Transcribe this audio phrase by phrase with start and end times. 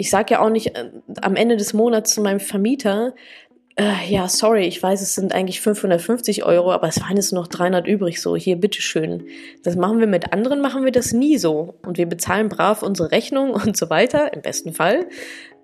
[0.00, 3.14] ich sage ja auch nicht äh, am Ende des Monats zu meinem Vermieter,
[3.76, 7.46] äh, ja, sorry, ich weiß, es sind eigentlich 550 Euro, aber es waren jetzt noch
[7.46, 9.26] 300 übrig, so, hier, bitteschön.
[9.62, 11.74] Das machen wir mit anderen, machen wir das nie so.
[11.86, 15.06] Und wir bezahlen brav unsere Rechnung und so weiter, im besten Fall.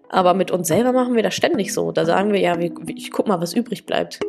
[0.08, 1.90] Aber mit uns selber machen wir das ständig so.
[1.90, 2.56] Da sagen wir, ja,
[2.94, 4.20] ich guck mal, was übrig bleibt.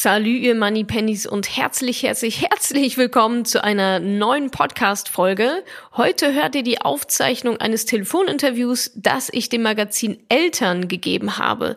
[0.00, 5.62] Salü, ihr Money Pennies und herzlich, herzlich, herzlich willkommen zu einer neuen Podcast-Folge.
[5.96, 11.76] Heute hört ihr die Aufzeichnung eines Telefoninterviews, das ich dem Magazin Eltern gegeben habe.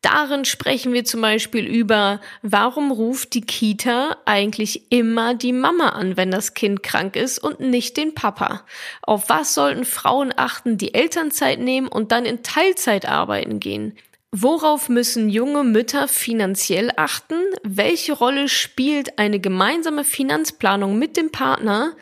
[0.00, 6.16] Darin sprechen wir zum Beispiel über, warum ruft die Kita eigentlich immer die Mama an,
[6.16, 8.66] wenn das Kind krank ist und nicht den Papa?
[9.02, 13.96] Auf was sollten Frauen achten, die Elternzeit nehmen und dann in Teilzeit arbeiten gehen?
[14.34, 17.36] Worauf müssen junge Mütter finanziell achten?
[17.64, 21.94] Welche Rolle spielt eine gemeinsame Finanzplanung mit dem Partner?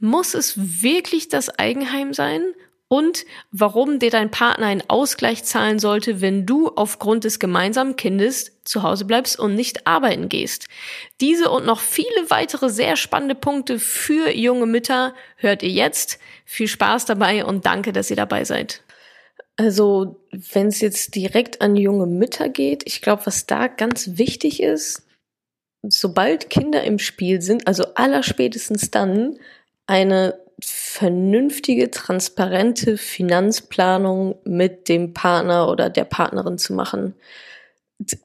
[0.00, 2.42] Muss es wirklich das Eigenheim sein?
[2.88, 8.58] Und warum dir dein Partner einen Ausgleich zahlen sollte, wenn du aufgrund des gemeinsamen Kindes
[8.64, 10.66] zu Hause bleibst und nicht arbeiten gehst.
[11.20, 16.18] Diese und noch viele weitere sehr spannende Punkte für junge Mütter hört ihr jetzt.
[16.44, 18.82] Viel Spaß dabei und danke, dass ihr dabei seid.
[19.60, 24.62] Also, wenn es jetzt direkt an junge Mütter geht, ich glaube, was da ganz wichtig
[24.62, 25.02] ist,
[25.82, 29.38] sobald Kinder im Spiel sind, also allerspätestens dann,
[29.88, 37.14] eine vernünftige, transparente Finanzplanung mit dem Partner oder der Partnerin zu machen.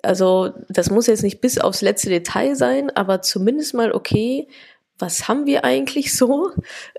[0.04, 4.48] Also, das muss jetzt nicht bis aufs letzte Detail sein, aber zumindest mal, okay,
[5.00, 6.52] was haben wir eigentlich so?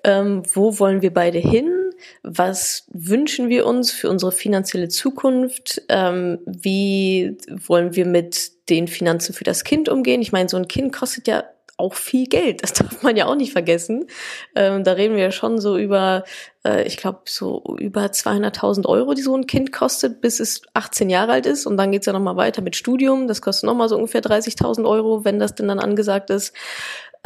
[0.02, 1.73] Ähm, wo wollen wir beide hin?
[2.22, 9.34] Was wünschen wir uns für unsere finanzielle Zukunft, ähm, wie wollen wir mit den Finanzen
[9.34, 10.22] für das Kind umgehen.
[10.22, 11.44] Ich meine, so ein Kind kostet ja
[11.76, 14.06] auch viel Geld, das darf man ja auch nicht vergessen.
[14.54, 16.24] Ähm, da reden wir ja schon so über,
[16.64, 21.10] äh, ich glaube, so über 200.000 Euro, die so ein Kind kostet, bis es 18
[21.10, 21.66] Jahre alt ist.
[21.66, 23.26] Und dann geht's ja nochmal weiter mit Studium.
[23.26, 26.54] Das kostet nochmal so ungefähr 30.000 Euro, wenn das denn dann angesagt ist.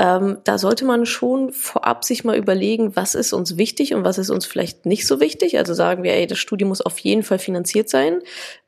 [0.01, 4.17] Ähm, da sollte man schon vorab sich mal überlegen, was ist uns wichtig und was
[4.17, 5.59] ist uns vielleicht nicht so wichtig.
[5.59, 8.21] Also sagen wir, ey, das Studium muss auf jeden Fall finanziert sein.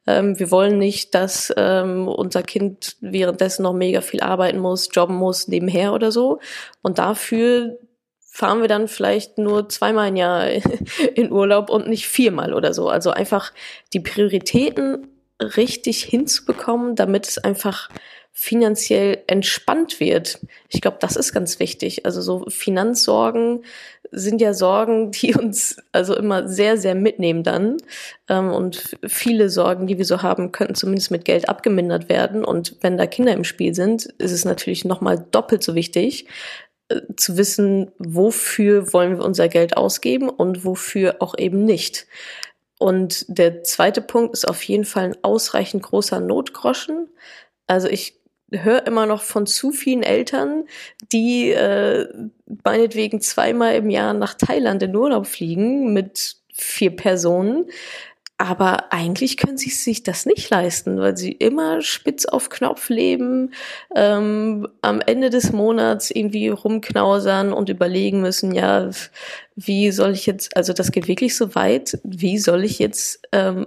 [0.09, 5.15] Ähm, wir wollen nicht, dass ähm, unser Kind währenddessen noch mega viel arbeiten muss, jobben
[5.15, 6.41] muss, nebenher oder so.
[6.83, 7.79] Und dafür
[8.19, 10.49] fahren wir dann vielleicht nur zweimal im Jahr
[11.15, 12.89] in Urlaub und nicht viermal oder so.
[12.89, 13.53] Also einfach
[13.93, 15.07] die Prioritäten
[15.41, 17.89] richtig hinzubekommen, damit es einfach
[18.43, 20.39] finanziell entspannt wird.
[20.71, 22.07] Ich glaube, das ist ganz wichtig.
[22.07, 23.67] Also so Finanzsorgen
[24.13, 27.77] sind ja Sorgen, die uns also immer sehr, sehr mitnehmen dann.
[28.31, 32.43] Ähm, und viele Sorgen, die wir so haben, könnten zumindest mit Geld abgemindert werden.
[32.43, 36.25] Und wenn da Kinder im Spiel sind, ist es natürlich nochmal doppelt so wichtig,
[36.89, 42.07] äh, zu wissen, wofür wollen wir unser Geld ausgeben und wofür auch eben nicht.
[42.79, 47.11] Und der zweite Punkt ist auf jeden Fall ein ausreichend großer Notgroschen.
[47.67, 48.20] Also ich
[48.51, 50.65] höre immer noch von zu vielen Eltern,
[51.13, 52.09] die äh,
[52.65, 57.67] meinetwegen zweimal im Jahr nach Thailand in Urlaub fliegen mit vier Personen.
[58.41, 63.53] Aber eigentlich können sie sich das nicht leisten, weil sie immer spitz auf Knopf leben,
[63.95, 68.89] ähm, am Ende des Monats irgendwie rumknausern und überlegen müssen, ja,
[69.57, 73.67] wie soll ich jetzt, also das geht wirklich so weit, wie soll ich jetzt ähm,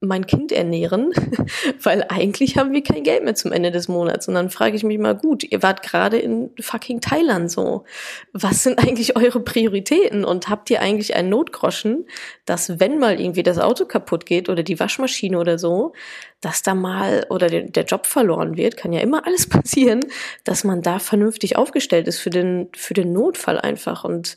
[0.00, 1.12] mein Kind ernähren,
[1.82, 4.28] weil eigentlich haben wir kein Geld mehr zum Ende des Monats.
[4.28, 7.84] Und dann frage ich mich mal, gut, ihr wart gerade in fucking Thailand so.
[8.32, 10.24] Was sind eigentlich eure Prioritäten?
[10.24, 12.06] Und habt ihr eigentlich einen Notgroschen,
[12.46, 15.92] dass wenn mal irgendwie das Auto kaputt geht oder die Waschmaschine oder so,
[16.40, 20.00] dass da mal oder der, Job verloren wird, kann ja immer alles passieren,
[20.44, 24.04] dass man da vernünftig aufgestellt ist für den, für den Notfall einfach.
[24.04, 24.36] Und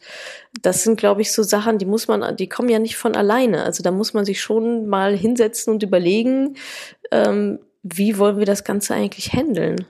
[0.62, 3.63] das sind, glaube ich, so Sachen, die muss man, die kommen ja nicht von alleine.
[3.63, 6.58] Also da muss man sich schon mal hinsetzen und überlegen,
[7.12, 9.86] ähm, wie wollen wir das Ganze eigentlich handeln?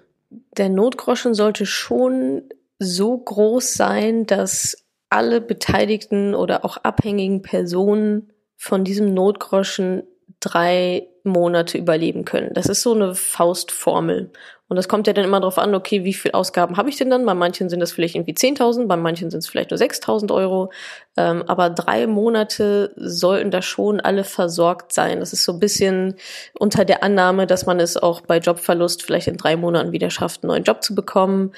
[0.58, 2.44] Der Notgroschen sollte schon
[2.80, 10.04] so groß sein, dass alle beteiligten oder auch abhängigen Personen von diesem Notgroschen
[10.40, 12.54] drei Monate überleben können.
[12.54, 14.31] Das ist so eine Faustformel.
[14.68, 17.10] Und das kommt ja dann immer darauf an, okay, wie viel Ausgaben habe ich denn
[17.10, 17.25] dann?
[17.25, 20.72] Bei manchen sind das vielleicht irgendwie 10.000, bei manchen sind es vielleicht nur 6.000 Euro.
[21.16, 25.20] Ähm, aber drei Monate sollten da schon alle versorgt sein.
[25.20, 26.16] Das ist so ein bisschen
[26.58, 30.44] unter der Annahme, dass man es auch bei Jobverlust vielleicht in drei Monaten wieder schafft,
[30.44, 31.52] einen neuen Job zu bekommen.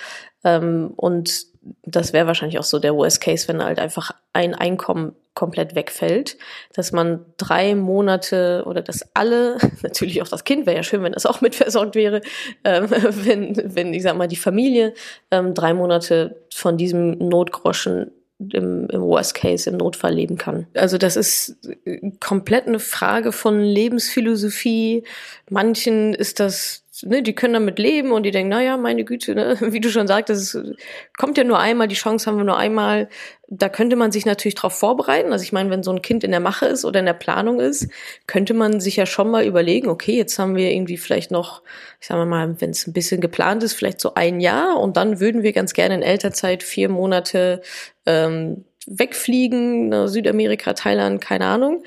[0.43, 1.45] Ähm, und
[1.83, 6.37] das wäre wahrscheinlich auch so der Worst Case, wenn halt einfach ein Einkommen komplett wegfällt,
[6.73, 11.13] dass man drei Monate oder dass alle, natürlich auch das Kind, wäre ja schön, wenn
[11.13, 12.21] das auch mitversorgt wäre,
[12.63, 14.93] ähm, wenn, wenn, ich sag mal, die Familie
[15.29, 20.67] ähm, drei Monate von diesem Notgroschen im, im Worst Case, im Notfall leben kann.
[20.73, 21.57] Also das ist
[22.19, 25.03] komplett eine Frage von Lebensphilosophie.
[25.49, 29.57] Manchen ist das ne, die können damit leben und die denken, naja, meine Güte, ne,
[29.71, 30.75] wie du schon sagtest, es
[31.17, 33.09] kommt ja nur einmal, die Chance haben wir nur einmal.
[33.47, 35.31] Da könnte man sich natürlich darauf vorbereiten.
[35.31, 37.59] Also ich meine, wenn so ein Kind in der Mache ist oder in der Planung
[37.59, 37.87] ist,
[38.27, 41.61] könnte man sich ja schon mal überlegen, okay, jetzt haben wir irgendwie vielleicht noch,
[42.01, 45.19] ich sage mal, wenn es ein bisschen geplant ist, vielleicht so ein Jahr und dann
[45.19, 47.61] würden wir ganz gerne in Elternzeit vier Monate
[48.05, 51.83] ähm, wegfliegen, ne, Südamerika, Thailand, keine Ahnung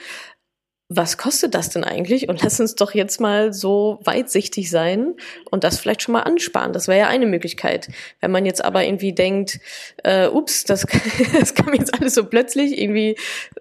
[0.89, 2.29] was kostet das denn eigentlich?
[2.29, 5.15] Und lass uns doch jetzt mal so weitsichtig sein
[5.51, 6.73] und das vielleicht schon mal ansparen.
[6.73, 7.89] Das wäre ja eine Möglichkeit.
[8.21, 9.61] Wenn man jetzt aber irgendwie denkt,
[10.03, 10.87] äh, ups, das,
[11.39, 13.17] das kam jetzt alles so plötzlich, irgendwie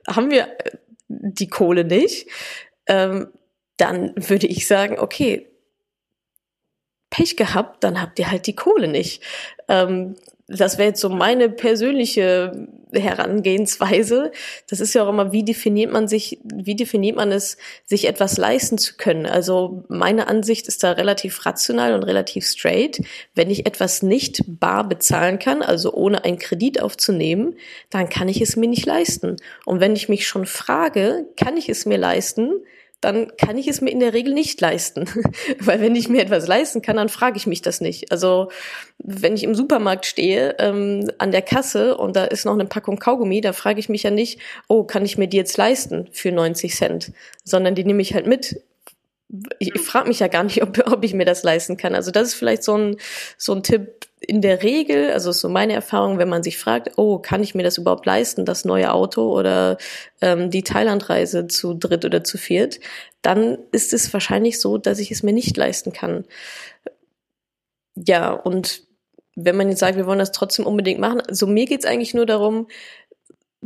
[0.07, 0.47] haben wir
[1.09, 2.29] die Kohle nicht,
[2.87, 3.27] ähm,
[3.75, 5.47] dann würde ich sagen, okay,
[7.09, 9.21] Pech gehabt, dann habt ihr halt die Kohle nicht.
[9.67, 10.15] Ähm,
[10.47, 14.31] das wäre jetzt so meine persönliche Herangehensweise.
[14.69, 18.37] Das ist ja auch immer, wie definiert man sich, wie definiert man es, sich etwas
[18.37, 19.25] leisten zu können?
[19.25, 23.01] Also meine Ansicht ist da relativ rational und relativ straight.
[23.35, 27.55] Wenn ich etwas nicht bar bezahlen kann, also ohne einen Kredit aufzunehmen,
[27.89, 29.37] dann kann ich es mir nicht leisten.
[29.65, 32.51] Und wenn ich mich schon frage, kann ich es mir leisten,
[33.01, 35.05] dann kann ich es mir in der Regel nicht leisten.
[35.59, 38.11] Weil wenn ich mir etwas leisten kann, dann frage ich mich das nicht.
[38.11, 38.49] Also
[38.97, 42.97] wenn ich im Supermarkt stehe, ähm, an der Kasse und da ist noch eine Packung
[42.97, 46.31] Kaugummi, da frage ich mich ja nicht, oh, kann ich mir die jetzt leisten für
[46.31, 47.11] 90 Cent?
[47.43, 48.61] Sondern die nehme ich halt mit,
[49.59, 51.93] ich, frage mich ja gar nicht, ob, ob ich mir das leisten kann.
[51.93, 52.97] Also das ist vielleicht so ein,
[53.37, 57.19] so ein Tipp in der Regel, also so meine Erfahrung, wenn man sich fragt, oh,
[57.19, 59.77] kann ich mir das überhaupt leisten, das neue Auto oder
[60.21, 62.79] ähm, die Thailandreise zu dritt oder zu viert,
[63.21, 66.25] dann ist es wahrscheinlich so, dass ich es mir nicht leisten kann.
[67.95, 68.83] Ja, und
[69.35, 72.25] wenn man jetzt sagt, wir wollen das trotzdem unbedingt machen, also mir geht's eigentlich nur
[72.25, 72.67] darum,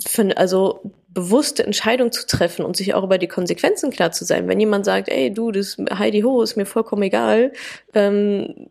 [0.07, 4.47] für, also bewusste Entscheidung zu treffen und sich auch über die Konsequenzen klar zu sein.
[4.47, 7.51] Wenn jemand sagt, ey, du, das Heidi Ho ist mir vollkommen egal,
[7.93, 8.67] ähm,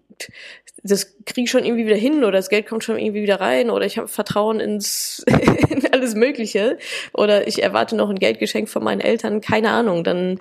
[0.82, 3.68] das kriege ich schon irgendwie wieder hin oder das Geld kommt schon irgendwie wieder rein
[3.68, 5.22] oder ich habe Vertrauen ins
[5.68, 6.78] in alles Mögliche
[7.12, 10.40] oder ich erwarte noch ein Geldgeschenk von meinen Eltern, keine Ahnung, dann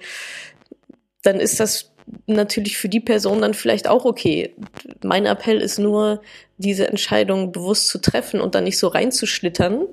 [1.22, 1.89] dann ist das
[2.28, 4.56] natürlich für die Person dann vielleicht auch okay.
[5.04, 6.22] Mein Appell ist nur,
[6.60, 9.88] diese Entscheidung bewusst zu treffen und dann nicht so reinzuschlittern.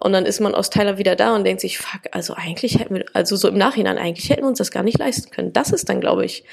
[0.00, 2.96] Und dann ist man aus Teiler wieder da und denkt sich, fuck, also eigentlich hätten
[2.96, 5.52] wir, also so im Nachhinein, eigentlich hätten wir uns das gar nicht leisten können.
[5.52, 6.44] Das ist dann, glaube ich,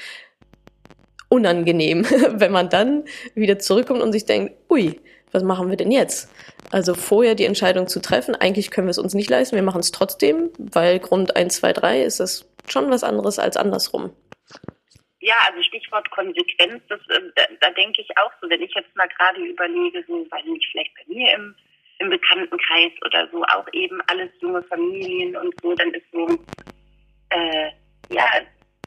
[1.28, 3.04] unangenehm, wenn man dann
[3.34, 5.00] wieder zurückkommt und sich denkt, ui,
[5.32, 6.28] was machen wir denn jetzt?
[6.70, 9.80] Also vorher die Entscheidung zu treffen, eigentlich können wir es uns nicht leisten, wir machen
[9.80, 14.10] es trotzdem, weil Grund 1, 2, 3 ist das schon was anderes als andersrum.
[15.26, 18.94] Ja, also Stichwort Konsequenz, das, äh, da, da denke ich auch so, wenn ich jetzt
[18.94, 21.54] mal gerade überlege, so, weiß nicht, vielleicht bei mir im,
[21.98, 26.28] im Bekanntenkreis oder so, auch eben alles junge Familien und so, dann ist so,
[27.30, 27.72] äh,
[28.08, 28.24] ja,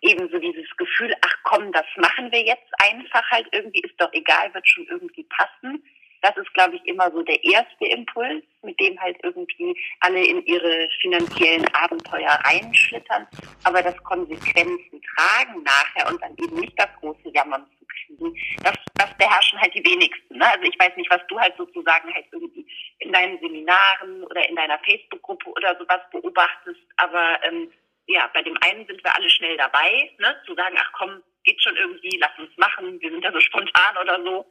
[0.01, 4.13] eben so dieses Gefühl, ach komm, das machen wir jetzt einfach halt irgendwie, ist doch
[4.13, 5.83] egal, wird schon irgendwie passen.
[6.21, 10.45] Das ist, glaube ich, immer so der erste Impuls, mit dem halt irgendwie alle in
[10.45, 13.27] ihre finanziellen Abenteuer reinschlittern.
[13.63, 18.75] Aber das Konsequenzen tragen nachher und dann eben nicht das große Jammern zu kriegen, das,
[18.95, 20.38] das beherrschen halt die wenigsten.
[20.38, 20.45] Ne?
[20.45, 22.66] Also ich weiß nicht, was du halt sozusagen halt irgendwie
[22.99, 27.71] in deinen Seminaren oder in deiner Facebook-Gruppe oder sowas beobachtest, aber ähm,
[28.07, 31.61] ja, bei dem einen sind wir alle schnell dabei, ne, zu sagen, ach komm, geht
[31.61, 34.45] schon irgendwie, lass uns machen, wir sind ja so spontan oder so.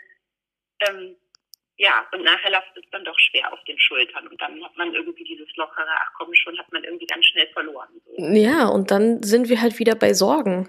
[0.89, 1.17] Ähm,
[1.79, 4.93] ja, und nachher lastet es dann doch schwer auf den Schultern und dann hat man
[4.93, 7.89] irgendwie dieses lockere, ach komm schon, hat man irgendwie ganz schnell verloren.
[8.17, 10.69] Ja, und dann sind wir halt wieder bei Sorgen.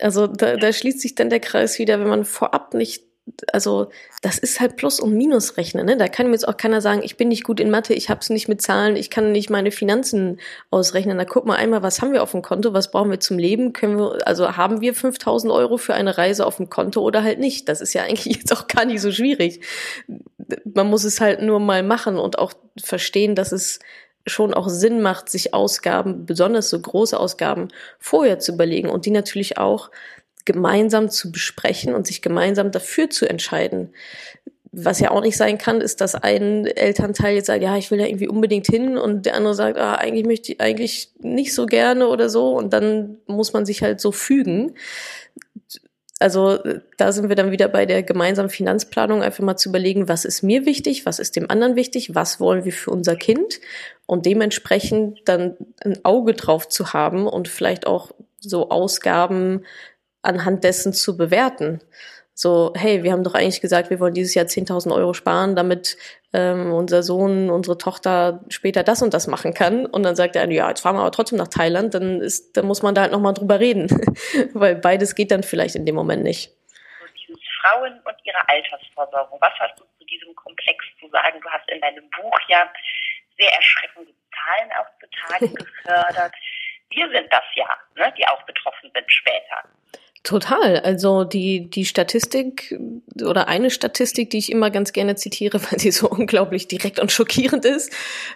[0.00, 3.04] Also da, da schließt sich dann der Kreis wieder, wenn man vorab nicht
[3.52, 3.90] also
[4.22, 5.86] das ist halt Plus- und Minusrechnen.
[5.86, 5.96] Ne?
[5.96, 8.20] Da kann mir jetzt auch keiner sagen, ich bin nicht gut in Mathe, ich habe
[8.20, 10.40] es nicht mit Zahlen, ich kann nicht meine Finanzen
[10.70, 11.18] ausrechnen.
[11.18, 13.72] Da guck mal einmal, was haben wir auf dem Konto, was brauchen wir zum Leben?
[13.72, 17.38] Können wir, also haben wir 5000 Euro für eine Reise auf dem Konto oder halt
[17.38, 17.68] nicht?
[17.68, 19.60] Das ist ja eigentlich jetzt auch gar nicht so schwierig.
[20.64, 22.52] Man muss es halt nur mal machen und auch
[22.82, 23.80] verstehen, dass es
[24.26, 29.10] schon auch Sinn macht, sich Ausgaben, besonders so große Ausgaben, vorher zu überlegen und die
[29.10, 29.90] natürlich auch
[30.44, 33.94] gemeinsam zu besprechen und sich gemeinsam dafür zu entscheiden.
[34.72, 37.98] Was ja auch nicht sein kann, ist, dass ein Elternteil jetzt sagt, ja, ich will
[37.98, 41.66] da irgendwie unbedingt hin und der andere sagt, ah, eigentlich möchte ich eigentlich nicht so
[41.66, 44.74] gerne oder so und dann muss man sich halt so fügen.
[46.20, 46.58] Also
[46.98, 50.42] da sind wir dann wieder bei der gemeinsamen Finanzplanung, einfach mal zu überlegen, was ist
[50.42, 53.58] mir wichtig, was ist dem anderen wichtig, was wollen wir für unser Kind
[54.04, 59.64] und dementsprechend dann ein Auge drauf zu haben und vielleicht auch so Ausgaben
[60.20, 61.80] anhand dessen zu bewerten.
[62.34, 65.96] So, hey, wir haben doch eigentlich gesagt, wir wollen dieses Jahr 10.000 Euro sparen, damit
[66.32, 69.84] ähm, unser Sohn, unsere Tochter später das und das machen kann.
[69.86, 72.66] Und dann sagt er, ja, jetzt fahren wir aber trotzdem nach Thailand, dann ist, dann
[72.66, 73.88] muss man da halt nochmal drüber reden.
[74.54, 76.52] Weil beides geht dann vielleicht in dem Moment nicht.
[77.60, 79.38] Frauen und ihre Altersversorgung.
[79.40, 81.40] Was hast du zu diesem Komplex zu sagen?
[81.42, 82.70] Du hast in deinem Buch ja
[83.38, 86.34] sehr erschreckende Zahlen auch zutage gefördert.
[86.90, 89.62] Wir sind das ja, ne, die auch betroffen sind später.
[90.22, 90.78] Total.
[90.80, 92.78] Also die, die Statistik
[93.24, 97.10] oder eine Statistik, die ich immer ganz gerne zitiere, weil sie so unglaublich direkt und
[97.10, 97.92] schockierend ist,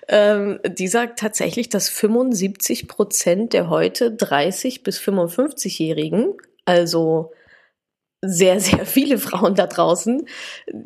[0.09, 7.33] ähm, die sagt tatsächlich, dass 75 Prozent der heute 30 bis 55-Jährigen, also
[8.23, 10.27] sehr, sehr viele Frauen da draußen,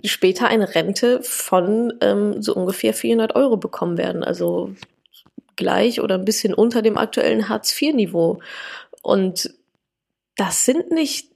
[0.04, 4.24] später eine Rente von ähm, so ungefähr 400 Euro bekommen werden.
[4.24, 4.74] Also
[5.54, 8.40] gleich oder ein bisschen unter dem aktuellen Hartz-IV-Niveau.
[9.02, 9.54] Und
[10.38, 11.32] das sind nicht,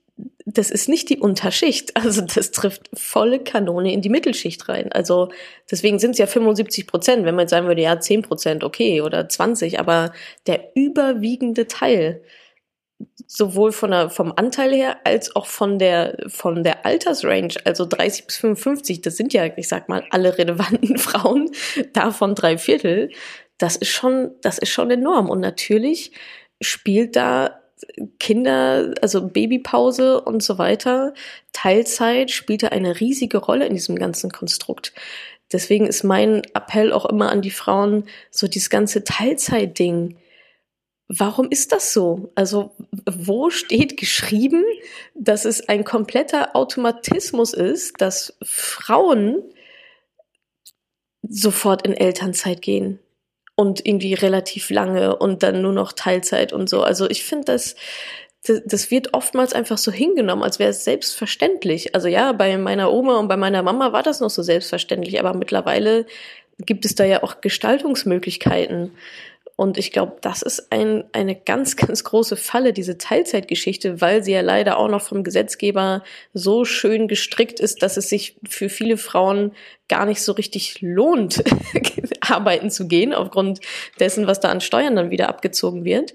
[0.47, 1.93] das ist nicht die Unterschicht.
[2.03, 4.91] Also das trifft volle Kanone in die Mittelschicht rein.
[4.93, 5.31] Also
[5.71, 7.27] deswegen sind es ja 75 Prozent.
[7.27, 10.13] Wenn man jetzt sagen würde, ja, 10 Prozent, okay, oder 20, aber
[10.47, 12.23] der überwiegende Teil,
[13.27, 18.27] sowohl von der, vom Anteil her als auch von der, von der Altersrange, also 30
[18.27, 21.51] bis 55, das sind ja, ich sag mal, alle relevanten Frauen,
[21.93, 23.11] davon drei Viertel.
[23.59, 25.29] Das ist schon, das ist schon enorm.
[25.29, 26.13] Und natürlich
[26.61, 27.62] spielt da
[28.19, 31.15] Kinder, also Babypause und so weiter,
[31.53, 34.93] Teilzeit spielte eine riesige Rolle in diesem ganzen Konstrukt.
[35.53, 40.17] Deswegen ist mein Appell auch immer an die Frauen, so dieses ganze Teilzeitding.
[41.09, 42.33] Warum ist das so?
[42.35, 42.75] Also,
[43.05, 44.65] wo steht geschrieben,
[45.15, 49.43] dass es ein kompletter Automatismus ist, dass Frauen
[51.23, 52.99] sofort in Elternzeit gehen?
[53.63, 56.83] Und irgendwie relativ lange und dann nur noch Teilzeit und so.
[56.83, 57.77] Also ich finde, das,
[58.45, 61.95] das wird oftmals einfach so hingenommen, als wäre es selbstverständlich.
[61.95, 65.33] Also ja, bei meiner Oma und bei meiner Mama war das noch so selbstverständlich, aber
[65.33, 66.07] mittlerweile
[66.59, 68.91] gibt es da ja auch Gestaltungsmöglichkeiten.
[69.63, 74.33] Und ich glaube, das ist ein, eine ganz, ganz große Falle, diese Teilzeitgeschichte, weil sie
[74.33, 76.03] ja leider auch noch vom Gesetzgeber
[76.35, 79.53] so schön gestrickt ist, dass es sich für viele Frauen
[79.89, 81.45] gar nicht so richtig lohnt,
[82.21, 83.61] arbeiten zu gehen, aufgrund
[84.01, 86.13] dessen, was da an Steuern dann wieder abgezogen wird.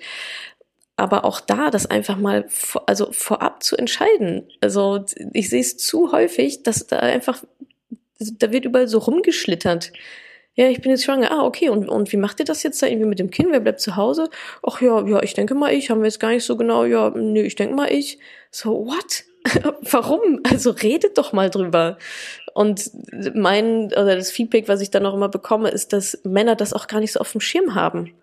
[0.98, 4.50] Aber auch da, das einfach mal vor, also vorab zu entscheiden.
[4.60, 7.46] Also ich sehe es zu häufig, dass da einfach,
[8.20, 9.94] da wird überall so rumgeschlittert
[10.58, 11.32] ja, ich bin jetzt schwanger.
[11.32, 11.70] Ah, okay.
[11.70, 13.50] Und, und wie macht ihr das jetzt da irgendwie mit dem Kind?
[13.52, 14.28] Wer bleibt zu Hause?
[14.64, 15.92] Ach ja, ja, ich denke mal ich.
[15.92, 16.84] Haben wir jetzt gar nicht so genau.
[16.84, 18.18] Ja, nö, ich denke mal ich.
[18.50, 19.24] So, what?
[19.92, 20.40] Warum?
[20.50, 22.00] Also redet doch mal drüber.
[22.56, 22.90] Und
[23.36, 26.88] mein, oder das Feedback, was ich dann auch immer bekomme, ist, dass Männer das auch
[26.88, 28.16] gar nicht so auf dem Schirm haben.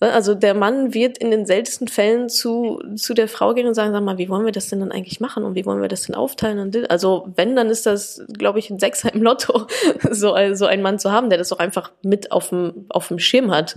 [0.00, 3.74] Ne, also der Mann wird in den seltensten Fällen zu, zu der Frau gehen und
[3.74, 5.88] sagen, sag mal, wie wollen wir das denn dann eigentlich machen und wie wollen wir
[5.88, 6.86] das denn aufteilen?
[6.88, 9.66] Also wenn, dann ist das, glaube ich, ein Sechser im Lotto,
[10.10, 13.18] so also einen Mann zu haben, der das auch einfach mit auf dem, auf dem
[13.18, 13.76] Schirm hat.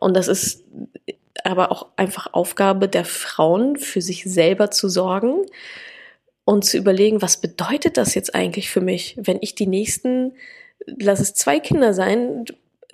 [0.00, 0.64] Und das ist
[1.44, 5.46] aber auch einfach Aufgabe der Frauen, für sich selber zu sorgen
[6.44, 10.34] und zu überlegen, was bedeutet das jetzt eigentlich für mich, wenn ich die nächsten,
[10.86, 12.46] lass es zwei Kinder sein,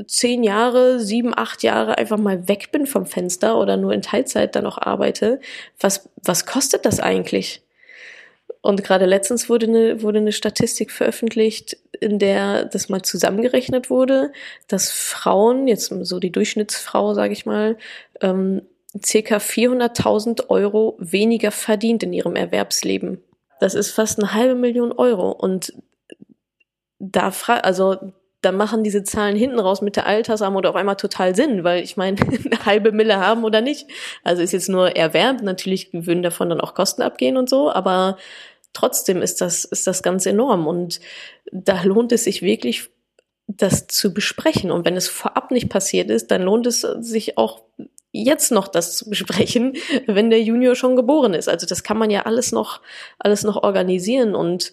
[0.07, 4.55] zehn Jahre, sieben, acht Jahre einfach mal weg bin vom Fenster oder nur in Teilzeit
[4.55, 5.41] dann auch arbeite,
[5.81, 7.63] was, was kostet das eigentlich?
[8.61, 14.33] Und gerade letztens wurde eine, wurde eine Statistik veröffentlicht, in der das mal zusammengerechnet wurde,
[14.67, 17.77] dass Frauen, jetzt so die Durchschnittsfrau, sage ich mal,
[18.21, 18.63] ähm,
[19.05, 23.23] circa 400.000 Euro weniger verdient in ihrem Erwerbsleben.
[23.61, 25.31] Das ist fast eine halbe Million Euro.
[25.31, 25.75] Und
[26.99, 31.35] da fra also dann machen diese Zahlen hinten raus mit der Altersarmut auf einmal total
[31.35, 33.87] Sinn, weil ich meine, eine halbe Mille haben oder nicht.
[34.23, 38.17] Also ist jetzt nur erwärmt, natürlich würden davon dann auch Kosten abgehen und so, aber
[38.73, 41.01] trotzdem ist das, ist das ganz enorm und
[41.51, 42.91] da lohnt es sich wirklich,
[43.49, 44.71] das zu besprechen.
[44.71, 47.63] Und wenn es vorab nicht passiert ist, dann lohnt es sich auch
[48.13, 49.77] jetzt noch das zu besprechen,
[50.07, 51.49] wenn der Junior schon geboren ist.
[51.49, 52.81] Also das kann man ja alles noch,
[53.19, 54.73] alles noch organisieren und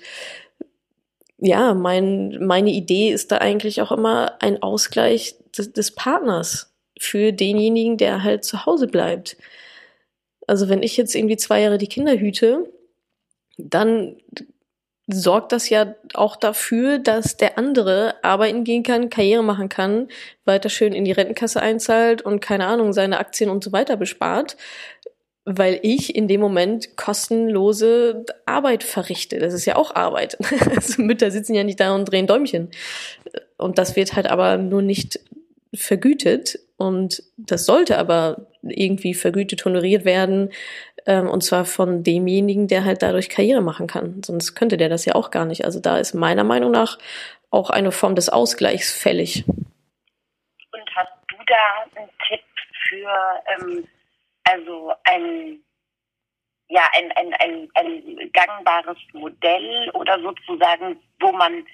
[1.46, 7.32] ja, mein, meine Idee ist da eigentlich auch immer ein Ausgleich des, des Partners für
[7.32, 9.38] denjenigen, der halt zu Hause bleibt.
[10.48, 12.72] Also wenn ich jetzt irgendwie zwei Jahre die Kinder hüte,
[13.58, 14.18] dann
[15.08, 20.08] sorgt das ja auch dafür, dass der andere arbeiten gehen kann, Karriere machen kann,
[20.46, 24.58] weiter schön in die Rentenkasse einzahlt und keine Ahnung, seine Aktien und so weiter bespart
[25.46, 29.38] weil ich in dem Moment kostenlose Arbeit verrichte.
[29.38, 30.38] Das ist ja auch Arbeit.
[30.76, 32.72] Also Mütter sitzen ja nicht da und drehen Däumchen.
[33.58, 35.20] Und das wird halt aber nur nicht
[35.74, 36.60] vergütet.
[36.78, 40.52] Und das sollte aber irgendwie vergütet, honoriert werden.
[41.06, 44.24] Ähm, und zwar von demjenigen, der halt dadurch Karriere machen kann.
[44.24, 45.64] Sonst könnte der das ja auch gar nicht.
[45.64, 46.98] Also da ist meiner Meinung nach
[47.52, 49.46] auch eine Form des Ausgleichs fällig.
[49.48, 52.42] Und hast du da einen Tipp
[52.90, 53.08] für
[53.62, 53.88] ähm,
[54.46, 55.62] also ein
[56.68, 61.66] ja ein, ein, ein, ein gangbares Modell oder sozusagen, wo man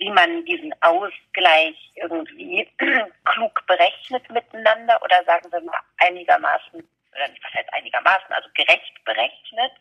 [0.00, 2.66] wie man diesen Ausgleich irgendwie
[3.24, 9.04] klug berechnet miteinander oder sagen wir mal einigermaßen, oder nicht, was heißt einigermaßen, also gerecht
[9.04, 9.72] berechnet.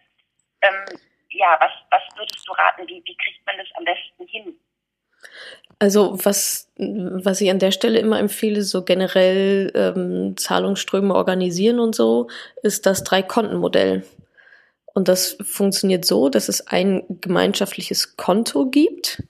[0.61, 4.59] Ähm, ja, was, was würdest du raten, wie, wie kriegt man das am besten hin?
[5.79, 11.95] Also was, was ich an der Stelle immer empfehle, so generell ähm, Zahlungsströme organisieren und
[11.95, 12.27] so,
[12.63, 14.03] ist das Drei-Konten-Modell.
[14.93, 19.23] Und das funktioniert so, dass es ein gemeinschaftliches Konto gibt,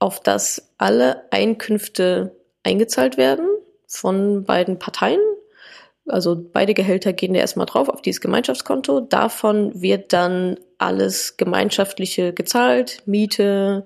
[0.00, 2.34] auf das alle Einkünfte
[2.64, 3.46] eingezahlt werden
[3.86, 5.20] von beiden Parteien.
[6.08, 9.02] Also beide Gehälter gehen da erstmal drauf auf dieses Gemeinschaftskonto.
[9.02, 13.84] Davon wird dann alles Gemeinschaftliche gezahlt, Miete,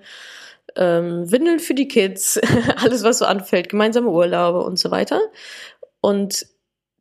[0.77, 2.39] ähm, Windeln für die Kids,
[2.77, 5.19] alles, was so anfällt, gemeinsame Urlaube und so weiter.
[6.01, 6.47] Und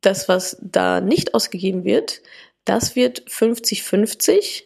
[0.00, 2.22] das, was da nicht ausgegeben wird,
[2.64, 4.64] das wird 50-50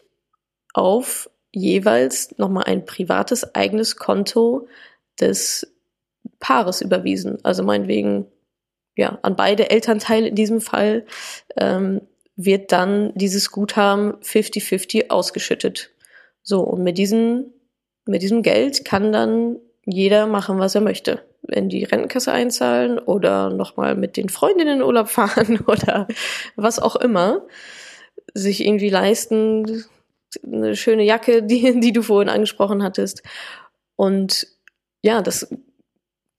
[0.73, 4.69] auf jeweils nochmal ein privates eigenes Konto
[5.21, 5.73] des
[6.39, 7.39] Paares überwiesen.
[7.45, 8.27] Also meinetwegen,
[8.97, 11.07] ja, an beide Elternteile in diesem Fall
[11.57, 12.03] ähm,
[12.37, 15.91] wird dann dieses Guthaben 50-50 ausgeschüttet.
[16.43, 17.53] So, und mit diesen
[18.07, 21.25] mit diesem Geld kann dann jeder machen, was er möchte.
[21.49, 26.07] In die Rentenkasse einzahlen oder nochmal mit den Freundinnen in Urlaub fahren oder
[26.57, 27.47] was auch immer.
[28.35, 29.85] Sich irgendwie leisten,
[30.45, 33.23] eine schöne Jacke, die, die du vorhin angesprochen hattest.
[33.97, 34.47] Und
[35.03, 35.49] ja, das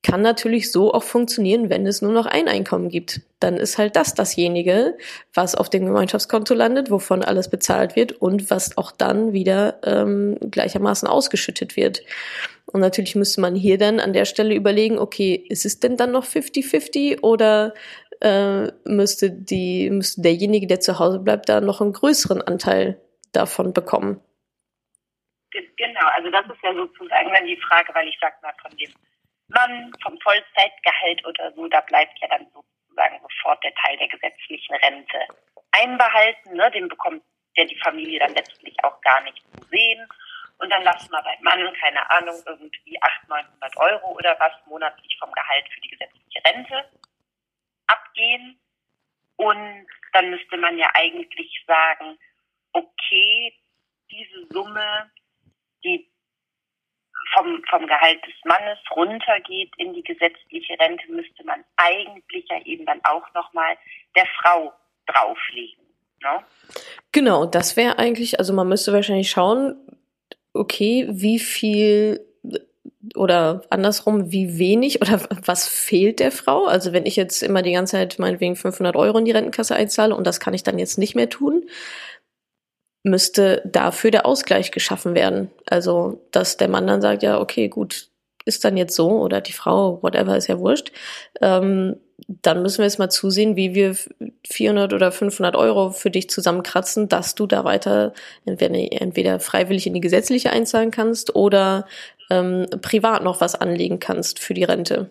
[0.03, 3.21] kann natürlich so auch funktionieren, wenn es nur noch ein Einkommen gibt.
[3.39, 4.97] Dann ist halt das dasjenige,
[5.33, 10.37] was auf dem Gemeinschaftskonto landet, wovon alles bezahlt wird und was auch dann wieder ähm,
[10.39, 12.01] gleichermaßen ausgeschüttet wird.
[12.65, 16.11] Und natürlich müsste man hier dann an der Stelle überlegen, okay, ist es denn dann
[16.11, 17.73] noch 50-50 oder
[18.21, 22.99] äh, müsste, die, müsste derjenige, der zu Hause bleibt, da noch einen größeren Anteil
[23.33, 24.19] davon bekommen?
[25.51, 28.89] Genau, also das ist ja sozusagen dann die Frage, weil ich sag mal von dem
[29.53, 34.75] Mann vom Vollzeitgehalt oder so, da bleibt ja dann sozusagen sofort der Teil der gesetzlichen
[34.75, 35.19] Rente
[35.71, 36.53] einbehalten.
[36.53, 36.71] Ne?
[36.71, 37.23] Den bekommt
[37.55, 40.07] ja die Familie dann letztlich auch gar nicht zu sehen.
[40.57, 45.17] Und dann lassen wir beim Mann, keine Ahnung, irgendwie 800, 900 Euro oder was monatlich
[45.19, 46.89] vom Gehalt für die gesetzliche Rente
[47.87, 48.59] abgehen.
[49.37, 52.17] Und dann müsste man ja eigentlich sagen,
[52.73, 53.55] okay,
[54.11, 55.11] diese Summe,
[55.83, 56.10] die
[57.33, 62.85] vom, vom Gehalt des Mannes runtergeht in die gesetzliche Rente, müsste man eigentlich ja eben
[62.85, 63.77] dann auch nochmal
[64.15, 64.73] der Frau
[65.07, 65.83] drauflegen.
[66.21, 66.43] Ne?
[67.11, 69.75] Genau, das wäre eigentlich, also man müsste wahrscheinlich schauen,
[70.53, 72.25] okay, wie viel
[73.15, 76.65] oder andersrum, wie wenig oder was fehlt der Frau?
[76.65, 80.15] Also wenn ich jetzt immer die ganze Zeit meinetwegen 500 Euro in die Rentenkasse einzahle
[80.15, 81.65] und das kann ich dann jetzt nicht mehr tun,
[83.03, 85.49] müsste dafür der Ausgleich geschaffen werden.
[85.65, 88.09] Also, dass der Mann dann sagt, ja, okay, gut,
[88.45, 90.91] ist dann jetzt so oder die Frau, whatever, ist ja wurscht.
[91.41, 93.95] Ähm, dann müssen wir jetzt mal zusehen, wie wir
[94.47, 98.13] 400 oder 500 Euro für dich zusammenkratzen, dass du da weiter
[98.45, 101.87] entweder, entweder freiwillig in die gesetzliche einzahlen kannst oder
[102.29, 105.09] ähm, privat noch was anlegen kannst für die Rente.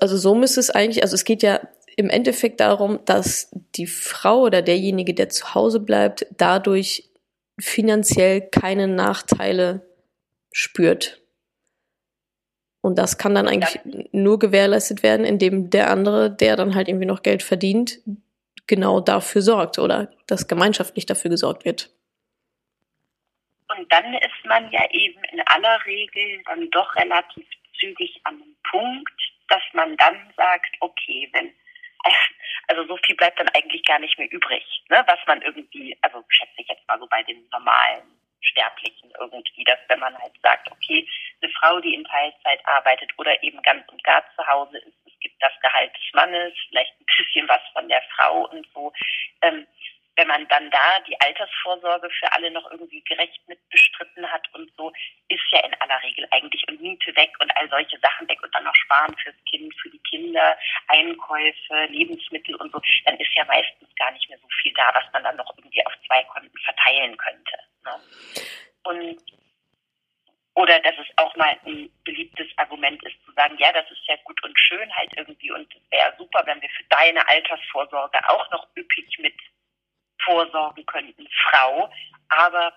[0.00, 1.60] Also so müsste es eigentlich, also es geht ja
[1.96, 7.10] im Endeffekt darum, dass die Frau oder derjenige, der zu Hause bleibt, dadurch
[7.58, 9.86] finanziell keine Nachteile
[10.52, 11.22] spürt.
[12.82, 14.04] Und das kann dann eigentlich ja.
[14.12, 17.98] nur gewährleistet werden, indem der andere, der dann halt irgendwie noch Geld verdient,
[18.66, 21.90] genau dafür sorgt oder dass gemeinschaftlich dafür gesorgt wird.
[23.68, 27.46] Und dann ist man ja eben in aller Regel dann doch relativ
[27.80, 29.12] zügig an einem Punkt,
[29.48, 31.50] dass man dann sagt, okay, wenn
[32.68, 35.02] also so viel bleibt dann eigentlich gar nicht mehr übrig, ne?
[35.06, 38.02] was man irgendwie, also schätze ich jetzt mal so bei den normalen
[38.40, 41.06] Sterblichen irgendwie, dass wenn man halt sagt, okay,
[41.42, 45.18] eine Frau, die in Teilzeit arbeitet oder eben ganz und gar zu Hause ist, es
[45.20, 48.92] gibt das Gehalt des Mannes, vielleicht ein bisschen was von der Frau und so,
[49.42, 49.66] ähm,
[50.16, 54.92] wenn man dann da die Altersvorsorge für alle noch irgendwie gerecht mitbestritten hat und so,
[55.28, 58.54] ist ja in aller Regel eigentlich und Miete weg und all solche Sachen weg und
[58.54, 63.44] dann noch sparen fürs Kind, für die Kinder, Einkäufe, Lebensmittel und so, dann ist ja
[63.44, 66.58] meistens gar nicht mehr so viel da, was man dann noch irgendwie auf zwei Konten
[66.58, 67.58] verteilen könnte.
[67.84, 68.00] Ne?
[68.84, 69.22] Und
[70.54, 74.16] oder dass es auch mal ein beliebtes Argument ist, zu sagen, ja, das ist ja
[74.24, 78.50] gut und schön halt irgendwie und es wäre super, wenn wir für deine Altersvorsorge auch
[78.50, 79.34] noch üppig mit
[80.24, 81.90] vorsorgen könnten, Frau.
[82.28, 82.72] Aber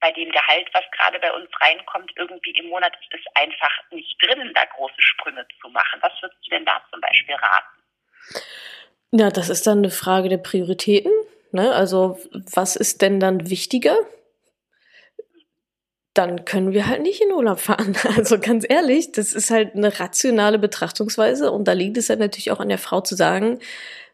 [0.00, 4.16] bei dem Gehalt, was gerade bei uns reinkommt, irgendwie im Monat ist es einfach nicht
[4.22, 6.00] drin, da große Sprünge zu machen.
[6.00, 7.82] Was würdest du denn da zum Beispiel raten?
[9.10, 11.12] Ja, das ist dann eine Frage der Prioritäten.
[11.50, 11.72] Ne?
[11.72, 13.96] Also was ist denn dann wichtiger?
[16.14, 17.96] Dann können wir halt nicht in Urlaub fahren.
[18.16, 22.50] Also ganz ehrlich, das ist halt eine rationale Betrachtungsweise und da liegt es halt natürlich
[22.50, 23.60] auch an der Frau zu sagen,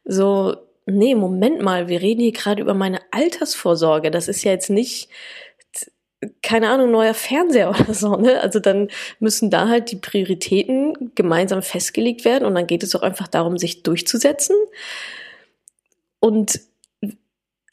[0.05, 4.11] so nee, Moment mal, wir reden hier gerade über meine Altersvorsorge.
[4.11, 5.09] Das ist ja jetzt nicht,
[6.43, 8.41] keine Ahnung, neuer Fernseher oder so, ne?
[8.41, 13.03] Also dann müssen da halt die Prioritäten gemeinsam festgelegt werden und dann geht es auch
[13.03, 14.57] einfach darum, sich durchzusetzen.
[16.21, 16.61] Und